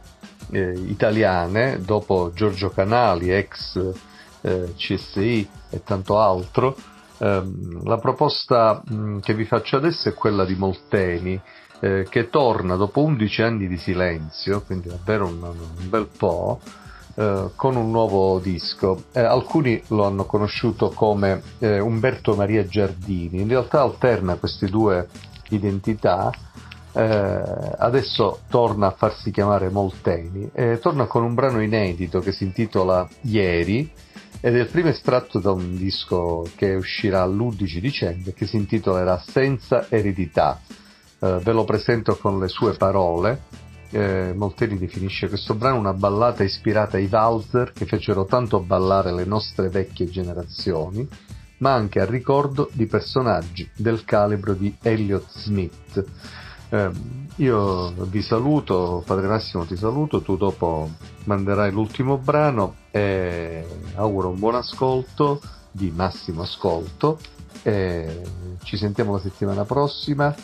eh, 0.50 0.72
italiane, 0.86 1.80
dopo 1.80 2.30
Giorgio 2.32 2.70
Canali, 2.70 3.32
ex 3.32 3.94
eh, 4.40 4.74
CSI 4.76 5.48
e 5.70 5.82
tanto 5.82 6.20
altro. 6.20 6.76
Ehm, 7.18 7.84
la 7.84 7.98
proposta 7.98 8.82
mh, 8.84 8.94
mm, 8.94 9.18
che 9.20 9.34
vi 9.34 9.44
faccio 9.44 9.76
adesso 9.76 10.08
è 10.08 10.14
quella 10.14 10.44
di 10.44 10.54
Molteni, 10.54 11.40
eh, 11.80 12.06
che 12.08 12.30
torna 12.30 12.76
dopo 12.76 13.02
11 13.02 13.42
anni 13.42 13.68
di 13.68 13.76
silenzio, 13.76 14.62
quindi 14.62 14.88
davvero 14.88 15.26
un, 15.26 15.42
un 15.42 15.88
bel 15.88 16.08
po', 16.16 16.60
eh, 17.16 17.50
con 17.56 17.76
un 17.76 17.90
nuovo 17.90 18.38
disco. 18.38 19.04
Eh, 19.12 19.20
alcuni 19.20 19.82
lo 19.88 20.04
hanno 20.04 20.26
conosciuto 20.26 20.90
come 20.90 21.42
eh, 21.58 21.80
Umberto 21.80 22.34
Maria 22.34 22.66
Giardini, 22.66 23.40
in 23.40 23.48
realtà 23.48 23.80
alterna 23.80 24.36
queste 24.36 24.66
due 24.66 25.08
identità. 25.48 26.30
Eh, 26.92 27.42
adesso 27.78 28.40
torna 28.48 28.86
a 28.88 28.90
farsi 28.90 29.30
chiamare 29.30 29.68
Molteni 29.68 30.50
e 30.52 30.78
torna 30.78 31.06
con 31.06 31.24
un 31.24 31.34
brano 31.34 31.62
inedito 31.62 32.20
che 32.20 32.32
si 32.32 32.44
intitola 32.44 33.06
Ieri 33.22 33.90
ed 34.40 34.54
è 34.54 34.60
il 34.60 34.68
primo 34.68 34.88
estratto 34.88 35.38
da 35.38 35.50
un 35.50 35.76
disco 35.76 36.46
che 36.54 36.74
uscirà 36.74 37.24
l'11 37.26 37.78
dicembre 37.78 38.32
che 38.32 38.46
si 38.46 38.56
intitolerà 38.56 39.22
Senza 39.26 39.86
eredità. 39.88 40.60
Eh, 41.18 41.38
ve 41.42 41.52
lo 41.52 41.64
presento 41.64 42.16
con 42.16 42.38
le 42.38 42.48
sue 42.48 42.74
parole. 42.74 43.40
Eh, 43.90 44.32
Molteni 44.34 44.78
definisce 44.78 45.28
questo 45.28 45.54
brano 45.54 45.78
una 45.78 45.92
ballata 45.92 46.42
ispirata 46.42 46.96
ai 46.96 47.06
valzer 47.06 47.72
che 47.72 47.86
fecero 47.86 48.24
tanto 48.24 48.60
ballare 48.60 49.12
le 49.12 49.24
nostre 49.24 49.68
vecchie 49.68 50.08
generazioni, 50.08 51.08
ma 51.58 51.72
anche 51.72 52.00
a 52.00 52.04
ricordo 52.04 52.68
di 52.72 52.86
personaggi 52.86 53.68
del 53.76 54.04
calibro 54.04 54.54
di 54.54 54.76
Elliot 54.82 55.28
Smith. 55.28 56.04
Eh, 56.68 56.90
io 57.36 57.92
vi 58.06 58.22
saluto, 58.22 59.02
Padre 59.06 59.28
Massimo 59.28 59.64
ti 59.64 59.76
saluto, 59.76 60.20
tu 60.20 60.36
dopo 60.36 60.90
manderai 61.24 61.70
l'ultimo 61.70 62.18
brano 62.18 62.74
e 62.90 63.64
auguro 63.94 64.30
un 64.30 64.38
buon 64.38 64.56
ascolto, 64.56 65.40
di 65.70 65.92
massimo 65.94 66.42
ascolto 66.42 67.18
ci 68.62 68.76
sentiamo 68.76 69.14
la 69.14 69.20
settimana 69.20 69.64
prossima 69.64 70.34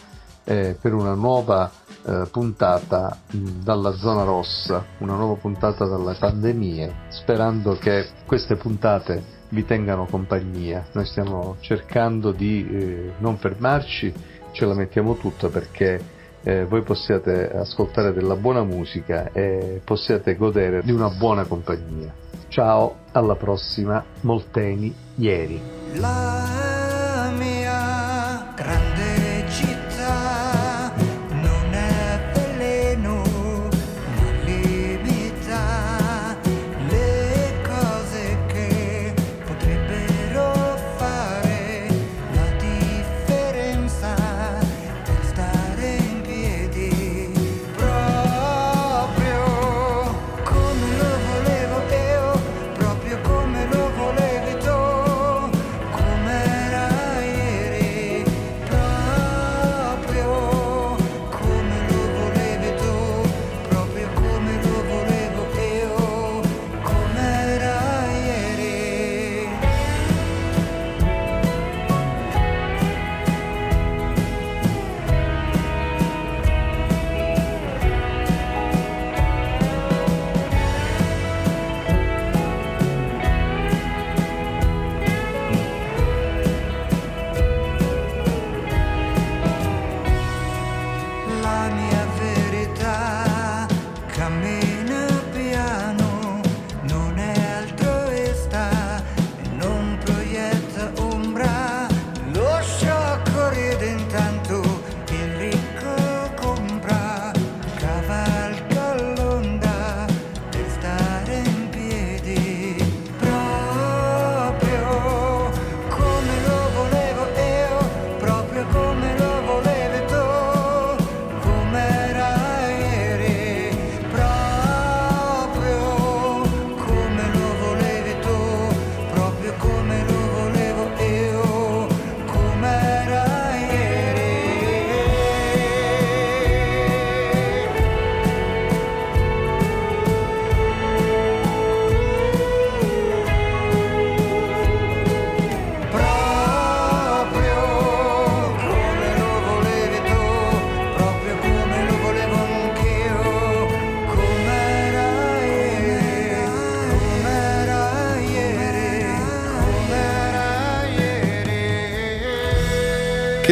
eh, 0.45 0.77
per 0.81 0.93
una 0.93 1.15
nuova 1.15 1.71
eh, 2.05 2.27
puntata 2.31 3.17
mh, 3.31 3.63
dalla 3.63 3.93
zona 3.93 4.25
rossa, 4.25 4.85
una 4.99 5.15
nuova 5.15 5.35
puntata 5.35 5.87
dalle 5.87 6.17
pandemie, 6.19 6.95
sperando 7.09 7.77
che 7.77 8.07
queste 8.27 8.57
puntate 8.57 9.41
vi 9.51 9.65
tengano 9.65 10.07
compagnia. 10.07 10.87
Noi 10.93 11.07
stiamo 11.07 11.57
cercando 11.61 12.33
di 12.33 12.67
eh, 12.69 13.13
non 13.19 13.37
fermarci, 13.37 14.13
ce 14.53 14.67
la 14.67 14.75
mettiamo 14.75 15.17
tutta 15.17 15.49
perché 15.49 16.21
eh, 16.43 16.65
voi 16.65 16.83
possiate 16.83 17.51
ascoltare 17.51 18.13
della 18.13 18.37
buona 18.37 18.65
musica 18.65 19.31
e 19.33 19.81
possiate 19.85 20.37
godere 20.37 20.83
di 20.83 20.93
una 20.93 21.09
buona 21.09 21.45
compagnia. 21.45 22.13
Ciao, 22.49 22.97
alla 23.13 23.37
prossima, 23.37 24.05
Molteni, 24.23 24.95
ieri. 25.17 25.61
La 25.95 26.62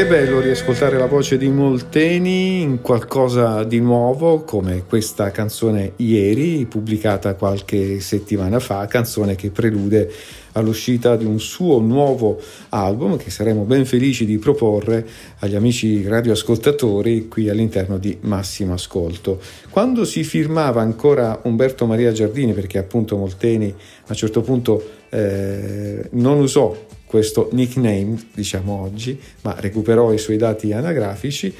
Che 0.01 0.07
bello 0.07 0.41
riascoltare 0.41 0.97
la 0.97 1.05
voce 1.05 1.37
di 1.37 1.51
Molteni 1.51 2.63
in 2.63 2.81
qualcosa 2.81 3.65
di 3.65 3.81
nuovo 3.81 4.45
come 4.45 4.85
questa 4.89 5.31
canzone 5.31 5.93
ieri 5.97 6.65
pubblicata 6.65 7.35
qualche 7.35 8.01
settimana 8.01 8.61
fa, 8.61 8.87
canzone 8.87 9.35
che 9.35 9.51
prelude 9.51 10.11
all'uscita 10.53 11.17
di 11.17 11.27
un 11.27 11.39
suo 11.39 11.81
nuovo 11.81 12.41
album 12.71 13.19
che 13.19 13.29
saremo 13.29 13.65
ben 13.65 13.85
felici 13.85 14.25
di 14.25 14.39
proporre 14.39 15.07
agli 15.41 15.55
amici 15.55 16.09
radioascoltatori 16.09 17.29
qui 17.29 17.51
all'interno 17.51 17.99
di 17.99 18.17
Massimo 18.23 18.73
Ascolto. 18.73 19.39
Quando 19.69 20.07
si 20.07 20.25
firmava 20.25 20.81
ancora 20.81 21.41
Umberto 21.43 21.85
Maria 21.85 22.11
Giardini, 22.13 22.55
perché 22.55 22.79
appunto 22.79 23.19
Molteni 23.19 23.69
a 23.69 24.07
un 24.09 24.17
certo 24.17 24.41
punto 24.41 24.83
eh, 25.11 26.09
non 26.13 26.39
usò 26.39 26.75
questo 27.11 27.49
nickname, 27.51 28.17
diciamo 28.33 28.73
oggi, 28.73 29.21
ma 29.41 29.57
recuperò 29.59 30.13
i 30.13 30.19
suoi 30.19 30.37
dati 30.37 30.73
anagrafici 30.73 31.53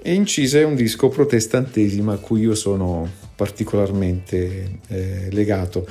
e 0.00 0.14
incise 0.14 0.62
un 0.62 0.76
disco 0.76 1.08
protestantesimo 1.08 2.12
a 2.12 2.18
cui 2.18 2.42
io 2.42 2.54
sono 2.54 3.10
particolarmente 3.34 4.78
eh, 4.86 5.28
legato. 5.32 5.84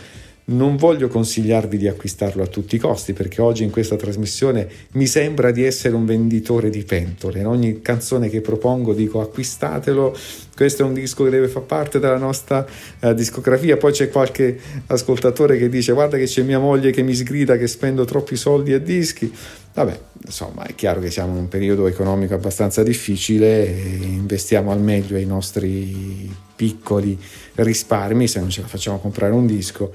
Non 0.46 0.76
voglio 0.76 1.08
consigliarvi 1.08 1.78
di 1.78 1.88
acquistarlo 1.88 2.44
a 2.44 2.48
tutti 2.48 2.76
i 2.76 2.80
costi 2.80 3.14
perché 3.14 3.42
oggi 3.42 3.64
in 3.64 3.70
questa 3.70 3.96
trasmissione 3.96 4.68
mi 4.94 5.08
sembra 5.08 5.52
di 5.52 5.64
essere 5.64 5.96
un 5.96 6.06
venditore 6.06 6.70
di 6.70 6.84
pentole. 6.84 7.40
In 7.40 7.48
ogni 7.48 7.82
canzone 7.82 8.30
che 8.30 8.42
propongo 8.42 8.94
dico 8.94 9.22
acquistatelo, 9.22 10.16
questo 10.56 10.84
è 10.84 10.86
un 10.86 10.94
disco 10.94 11.24
che 11.24 11.30
deve 11.30 11.48
far 11.48 11.64
parte 11.64 12.00
della 12.00 12.18
nostra 12.18 12.66
uh, 13.00 13.14
discografia. 13.14 13.78
Poi 13.78 13.94
c'è 13.94 14.10
qualche 14.10 14.60
ascoltatore 14.88 15.58
che 15.58 15.70
dice 15.70 15.94
guarda 15.94 16.18
che 16.18 16.26
c'è 16.26 16.42
mia 16.42 16.60
moglie 16.60 16.92
che 16.92 17.04
mi 17.04 17.14
sgrida 17.14 17.58
che 17.58 17.68
spendo 17.68 18.04
troppi 18.04 18.36
soldi 18.36 18.74
a 18.74 18.80
dischi. 18.80 19.34
Vabbè, 19.74 20.00
insomma, 20.26 20.66
è 20.66 20.76
chiaro 20.76 21.00
che 21.00 21.10
siamo 21.10 21.32
in 21.32 21.40
un 21.40 21.48
periodo 21.48 21.88
economico 21.88 22.36
abbastanza 22.36 22.84
difficile 22.84 23.66
e 23.66 23.98
investiamo 24.04 24.72
al 24.72 24.82
meglio 24.82 25.18
i 25.18 25.26
nostri 25.26 26.32
piccoli 26.56 27.20
risparmi 27.56 28.28
se 28.28 28.40
non 28.40 28.50
ce 28.50 28.62
la 28.62 28.68
facciamo 28.68 29.00
comprare 29.00 29.34
un 29.34 29.48
disco 29.48 29.92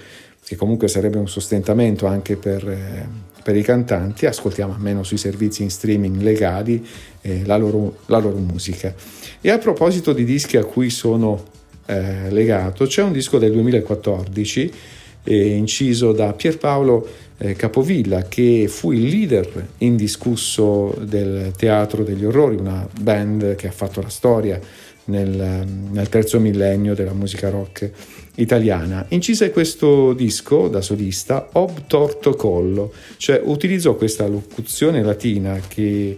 che 0.48 0.56
comunque 0.56 0.88
sarebbe 0.88 1.18
un 1.18 1.28
sostentamento 1.28 2.06
anche 2.06 2.36
per, 2.36 2.66
eh, 2.66 3.06
per 3.42 3.54
i 3.54 3.62
cantanti, 3.62 4.24
ascoltiamo 4.24 4.72
almeno 4.72 5.02
sui 5.02 5.18
servizi 5.18 5.62
in 5.62 5.68
streaming 5.68 6.22
legali 6.22 6.86
eh, 7.20 7.44
la, 7.44 7.58
loro, 7.58 7.98
la, 8.06 8.16
loro, 8.16 8.38
musica. 8.38 8.94
E 9.42 9.50
a 9.50 9.58
proposito 9.58 10.14
di 10.14 10.24
dischi 10.24 10.56
a 10.56 10.64
cui 10.64 10.88
sono 10.88 11.44
eh, 11.84 12.30
legato, 12.30 12.86
c'è 12.86 13.02
un 13.02 13.12
disco 13.12 13.36
del 13.36 13.52
2014 13.52 14.72
eh, 15.24 15.48
inciso 15.48 16.12
da 16.12 16.32
Pierpaolo 16.32 17.06
eh, 17.36 17.52
Capovilla, 17.52 18.22
che 18.22 18.68
fu 18.68 18.92
il 18.92 19.02
leader 19.02 19.68
indiscusso 19.78 20.96
del 21.02 21.52
Teatro 21.54 22.02
degli 22.02 22.24
Orrori, 22.24 22.56
una 22.56 22.88
band 22.98 23.54
che 23.54 23.68
ha 23.68 23.72
fatto 23.72 24.00
la 24.00 24.08
storia 24.08 24.58
nel, 25.04 25.66
nel 25.90 26.08
terzo 26.08 26.40
millennio 26.40 26.94
della 26.94 27.12
musica 27.12 27.50
rock 27.50 27.90
italiana. 28.38 29.06
Incise 29.08 29.50
questo 29.50 30.12
disco 30.12 30.68
da 30.68 30.80
solista 30.80 31.48
ob 31.52 31.86
torto 31.86 32.34
collo, 32.34 32.92
cioè 33.16 33.40
utilizzò 33.44 33.94
questa 33.94 34.26
locuzione 34.26 35.02
latina 35.02 35.60
che 35.66 36.16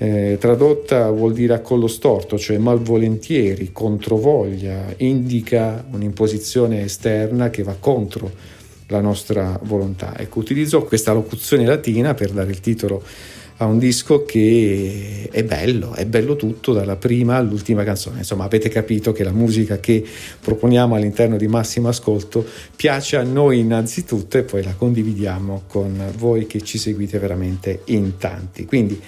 eh, 0.00 0.36
tradotta 0.38 1.10
vuol 1.10 1.32
dire 1.32 1.54
a 1.54 1.60
collo 1.60 1.88
storto, 1.88 2.38
cioè 2.38 2.58
malvolentieri, 2.58 3.70
controvoglia, 3.72 4.94
indica 4.98 5.84
un'imposizione 5.90 6.84
esterna 6.84 7.50
che 7.50 7.62
va 7.62 7.76
contro 7.78 8.30
la 8.86 9.00
nostra 9.00 9.58
volontà. 9.64 10.16
Ecco, 10.16 10.38
utilizzò 10.38 10.84
questa 10.84 11.12
locuzione 11.12 11.66
latina 11.66 12.14
per 12.14 12.30
dare 12.30 12.50
il 12.50 12.60
titolo 12.60 13.02
a 13.60 13.66
un 13.66 13.78
disco 13.78 14.24
che 14.24 15.28
è 15.30 15.42
bello, 15.42 15.94
è 15.94 16.06
bello 16.06 16.36
tutto 16.36 16.72
dalla 16.72 16.96
prima 16.96 17.36
all'ultima 17.36 17.82
canzone. 17.82 18.18
Insomma, 18.18 18.44
avete 18.44 18.68
capito 18.68 19.12
che 19.12 19.24
la 19.24 19.32
musica 19.32 19.80
che 19.80 20.04
proponiamo 20.40 20.94
all'interno 20.94 21.36
di 21.36 21.48
Massimo 21.48 21.88
Ascolto 21.88 22.46
piace 22.76 23.16
a 23.16 23.22
noi 23.22 23.58
innanzitutto 23.58 24.38
e 24.38 24.42
poi 24.44 24.62
la 24.62 24.74
condividiamo 24.74 25.64
con 25.66 26.12
voi 26.16 26.46
che 26.46 26.60
ci 26.60 26.78
seguite 26.78 27.18
veramente 27.18 27.82
in 27.86 28.16
tanti. 28.16 28.64
Quindi, 28.64 29.00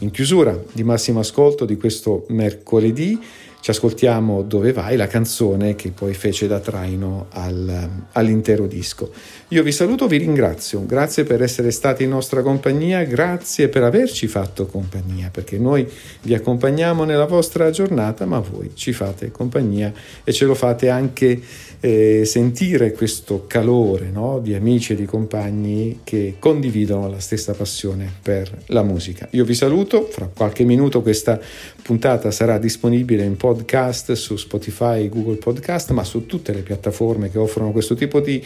in 0.00 0.10
chiusura 0.10 0.60
di 0.72 0.82
Massimo 0.82 1.20
Ascolto 1.20 1.64
di 1.64 1.76
questo 1.76 2.26
mercoledì, 2.30 3.16
ci 3.64 3.70
ascoltiamo 3.70 4.42
Dove 4.42 4.74
vai, 4.74 4.94
la 4.94 5.06
canzone 5.06 5.74
che 5.74 5.90
poi 5.90 6.12
fece 6.12 6.46
da 6.46 6.60
traino 6.60 7.28
al, 7.30 7.88
all'intero 8.12 8.66
disco. 8.66 9.10
Io 9.48 9.62
vi 9.62 9.72
saluto, 9.72 10.06
vi 10.06 10.18
ringrazio, 10.18 10.84
grazie 10.84 11.24
per 11.24 11.40
essere 11.40 11.70
stati 11.70 12.02
in 12.02 12.10
nostra 12.10 12.42
compagnia, 12.42 13.02
grazie 13.04 13.70
per 13.70 13.82
averci 13.82 14.26
fatto 14.26 14.66
compagnia, 14.66 15.30
perché 15.32 15.56
noi 15.56 15.90
vi 16.20 16.34
accompagniamo 16.34 17.04
nella 17.04 17.24
vostra 17.24 17.70
giornata, 17.70 18.26
ma 18.26 18.38
voi 18.38 18.72
ci 18.74 18.92
fate 18.92 19.30
compagnia 19.30 19.90
e 20.24 20.30
ce 20.30 20.44
lo 20.44 20.54
fate 20.54 20.90
anche 20.90 21.40
eh, 21.84 22.24
sentire 22.24 22.92
questo 22.92 23.44
calore 23.46 24.08
no? 24.10 24.38
di 24.38 24.54
amici 24.54 24.94
e 24.94 24.96
di 24.96 25.04
compagni 25.04 26.00
che 26.02 26.36
condividono 26.38 27.10
la 27.10 27.20
stessa 27.20 27.52
passione 27.52 28.10
per 28.22 28.50
la 28.68 28.82
musica. 28.82 29.28
Io 29.32 29.44
vi 29.44 29.52
saluto, 29.52 30.08
fra 30.10 30.30
qualche 30.34 30.64
minuto 30.64 31.02
questa 31.02 31.38
puntata 31.82 32.30
sarà 32.30 32.56
disponibile 32.56 33.22
in 33.24 33.36
podcast 33.36 34.12
su 34.12 34.36
Spotify, 34.36 35.10
Google 35.10 35.36
Podcast, 35.36 35.90
ma 35.90 36.04
su 36.04 36.24
tutte 36.24 36.54
le 36.54 36.62
piattaforme 36.62 37.30
che 37.30 37.36
offrono 37.36 37.70
questo 37.70 37.94
tipo 37.94 38.20
di 38.20 38.42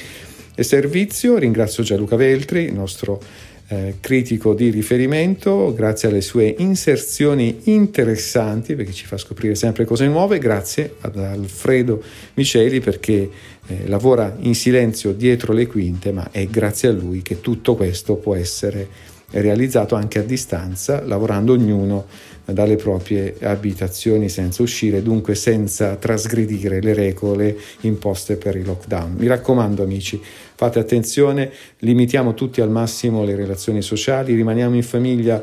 servizio. 0.56 1.38
Ringrazio 1.38 1.84
Gianluca 1.84 2.16
Veltri, 2.16 2.64
il 2.64 2.74
nostro 2.74 3.22
eh, 3.68 3.96
critico 4.00 4.54
di 4.54 4.70
riferimento, 4.70 5.74
grazie 5.74 6.08
alle 6.08 6.22
sue 6.22 6.54
inserzioni 6.58 7.60
interessanti 7.64 8.74
perché 8.74 8.92
ci 8.92 9.04
fa 9.04 9.18
scoprire 9.18 9.54
sempre 9.54 9.84
cose 9.84 10.06
nuove, 10.06 10.38
grazie 10.38 10.94
ad 11.00 11.18
Alfredo 11.18 12.02
Miceli 12.34 12.80
perché 12.80 13.30
eh, 13.66 13.86
lavora 13.86 14.34
in 14.40 14.54
silenzio 14.54 15.12
dietro 15.12 15.52
le 15.52 15.66
quinte, 15.66 16.12
ma 16.12 16.30
è 16.30 16.46
grazie 16.46 16.88
a 16.88 16.92
lui 16.92 17.20
che 17.20 17.40
tutto 17.40 17.74
questo 17.74 18.14
può 18.16 18.34
essere 18.34 19.16
realizzato 19.30 19.94
anche 19.94 20.20
a 20.20 20.22
distanza, 20.22 21.04
lavorando 21.04 21.52
ognuno 21.52 22.06
dalle 22.46 22.76
proprie 22.76 23.36
abitazioni 23.40 24.30
senza 24.30 24.62
uscire, 24.62 25.02
dunque 25.02 25.34
senza 25.34 25.96
trasgredire 25.96 26.80
le 26.80 26.94
regole 26.94 27.58
imposte 27.82 28.36
per 28.36 28.56
il 28.56 28.64
lockdown. 28.64 29.16
Mi 29.18 29.26
raccomando 29.26 29.82
amici, 29.82 30.18
fate 30.58 30.80
attenzione, 30.80 31.52
limitiamo 31.78 32.34
tutti 32.34 32.60
al 32.60 32.68
massimo 32.68 33.22
le 33.22 33.36
relazioni 33.36 33.80
sociali, 33.80 34.34
rimaniamo 34.34 34.74
in 34.74 34.82
famiglia, 34.82 35.40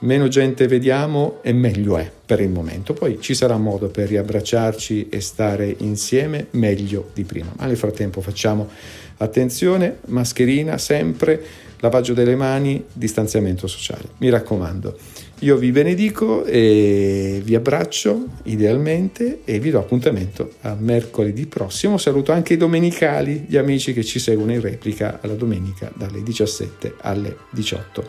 meno 0.00 0.28
gente 0.28 0.66
vediamo 0.66 1.38
e 1.40 1.54
meglio 1.54 1.96
è 1.96 2.10
per 2.26 2.40
il 2.40 2.50
momento. 2.50 2.92
Poi 2.92 3.16
ci 3.18 3.32
sarà 3.32 3.56
modo 3.56 3.88
per 3.88 4.08
riabbracciarci 4.08 5.08
e 5.08 5.22
stare 5.22 5.74
insieme 5.78 6.48
meglio 6.50 7.08
di 7.14 7.24
prima. 7.24 7.50
Ma 7.56 7.64
nel 7.64 7.78
frattempo 7.78 8.20
facciamo 8.20 8.68
attenzione, 9.16 10.00
mascherina 10.08 10.76
sempre, 10.76 11.42
lavaggio 11.80 12.12
delle 12.12 12.36
mani, 12.36 12.84
distanziamento 12.92 13.66
sociale. 13.66 14.10
Mi 14.18 14.28
raccomando. 14.28 14.98
Io 15.42 15.56
vi 15.56 15.70
benedico 15.70 16.44
e 16.44 17.40
vi 17.44 17.54
abbraccio 17.54 18.24
idealmente 18.44 19.42
e 19.44 19.60
vi 19.60 19.70
do 19.70 19.78
appuntamento 19.78 20.54
a 20.62 20.74
mercoledì 20.76 21.46
prossimo. 21.46 21.96
Saluto 21.96 22.32
anche 22.32 22.54
i 22.54 22.56
domenicali, 22.56 23.44
gli 23.46 23.56
amici 23.56 23.92
che 23.92 24.02
ci 24.02 24.18
seguono 24.18 24.52
in 24.52 24.60
replica 24.60 25.20
alla 25.22 25.34
domenica 25.34 25.92
dalle 25.94 26.24
17 26.24 26.96
alle 27.02 27.36
18. 27.50 28.04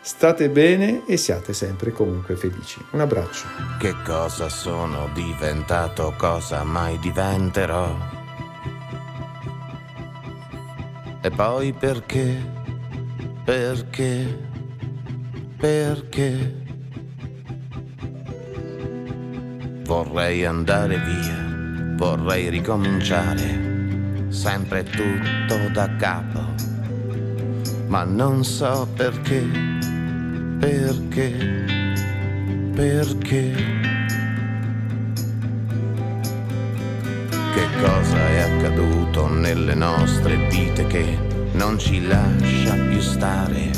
State 0.00 0.48
bene 0.48 1.02
e 1.06 1.18
siate 1.18 1.52
sempre 1.52 1.90
comunque 1.90 2.34
felici. 2.34 2.82
Un 2.92 3.00
abbraccio. 3.00 3.44
Che 3.78 3.94
cosa 4.02 4.48
sono 4.48 5.10
diventato, 5.12 6.14
cosa 6.16 6.64
mai 6.64 6.98
diventerò? 6.98 7.94
E 11.20 11.30
poi 11.30 11.74
perché? 11.74 12.42
Perché? 13.44 14.48
Perché? 15.58 16.59
Vorrei 19.90 20.44
andare 20.44 20.98
via, 20.98 21.96
vorrei 21.96 22.48
ricominciare, 22.48 24.28
sempre 24.28 24.84
tutto 24.84 25.68
da 25.72 25.96
capo, 25.96 26.54
ma 27.88 28.04
non 28.04 28.44
so 28.44 28.86
perché, 28.94 29.44
perché, 30.60 31.64
perché. 32.72 33.52
Che 37.52 37.66
cosa 37.82 38.28
è 38.28 38.38
accaduto 38.42 39.26
nelle 39.26 39.74
nostre 39.74 40.36
vite 40.50 40.86
che 40.86 41.18
non 41.54 41.80
ci 41.80 42.06
lascia 42.06 42.74
più 42.74 43.00
stare, 43.00 43.72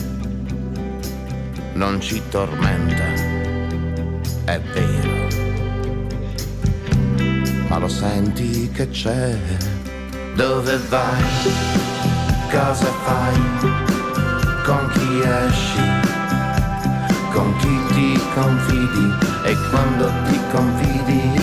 non 1.73 1.99
ci 2.03 2.21
tormenta, 2.29 3.05
è 4.45 4.61
vero 4.75 4.92
ma 7.73 7.79
lo 7.79 7.89
senti 7.89 8.71
che 8.71 8.91
c'è. 8.91 9.35
Dove 10.35 10.77
vai? 10.91 11.23
Cosa 12.51 12.93
fai? 13.05 13.41
Con 14.63 14.91
chi 14.93 15.21
esci? 15.23 15.81
Con 17.33 17.57
chi 17.57 17.95
ti 17.95 18.21
confidi? 18.35 19.07
E 19.45 19.57
quando 19.71 20.13
ti 20.29 20.39
confidi? 20.53 21.41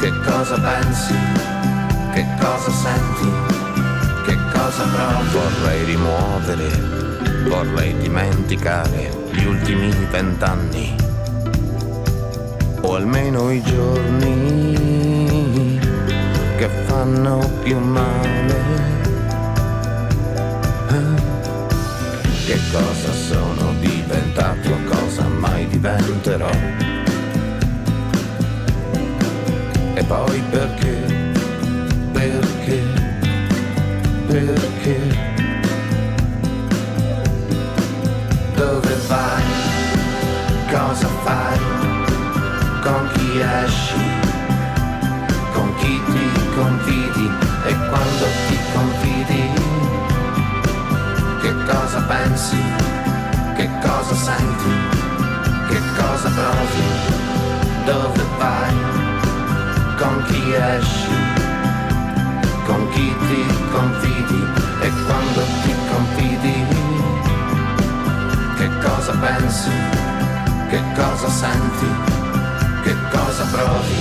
Che 0.00 0.12
cosa 0.24 0.58
pensi? 0.58 1.14
Che 2.14 2.26
cosa 2.40 2.70
senti? 2.70 3.30
Che 4.24 4.36
cosa 4.50 4.82
provi? 4.84 5.28
Vorrei 5.28 5.84
rimuovere, 5.84 6.68
vorrei 7.48 7.98
dimenticare 7.98 9.10
gli 9.30 9.44
ultimi 9.44 9.90
vent'anni 10.10 11.07
o 12.88 12.94
almeno 12.94 13.50
i 13.50 13.62
giorni 13.62 14.78
che 16.56 16.68
fanno 16.86 17.38
più 17.62 17.78
male. 17.78 18.56
Che 22.46 22.58
cosa 22.72 23.12
sono 23.12 23.74
diventato, 23.80 24.70
cosa 24.88 25.22
mai 25.26 25.66
diventerò? 25.68 26.50
E 29.94 30.04
poi 30.04 30.42
perché, 30.50 30.96
perché, 32.12 32.82
perché. 34.28 34.98
Dove 38.54 38.96
vai? 39.06 39.42
Cosa 40.70 41.06
fai? 41.22 41.77
Con 42.88 43.10
chi 43.12 43.40
esci? 43.40 44.02
Con 45.52 45.74
chi 45.76 46.02
ti 46.10 46.26
confidi? 46.56 47.30
E 47.66 47.72
quando 47.88 48.26
ti 48.46 48.58
confidi? 48.72 49.44
Che 51.42 51.52
cosa 51.70 52.00
pensi? 52.12 52.62
Che 53.56 53.68
cosa 53.82 54.14
senti? 54.14 54.72
Che 55.68 55.80
cosa 55.98 56.28
provi? 56.30 56.86
Dove 57.84 58.24
vai? 58.38 58.74
Con 59.98 60.24
chi 60.28 60.54
esci? 60.54 61.36
con 62.68 62.86
chi 62.90 63.16
ti 63.26 63.42
confidi 63.72 64.42
e 64.80 64.92
quando 65.06 65.40
ti 65.62 65.74
confidi 65.90 66.66
che 68.58 68.68
cosa 68.82 69.12
pensi, 69.12 69.70
che 70.68 70.82
cosa 70.94 71.30
senti, 71.30 71.88
che 72.88 72.96
cosa 73.10 73.44
provi. 73.50 73.96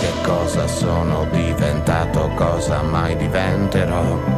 Che 0.00 0.12
cosa 0.22 0.66
sono 0.66 1.26
diventato, 1.30 2.28
cosa 2.34 2.82
mai 2.82 3.16
diventerò. 3.16 4.37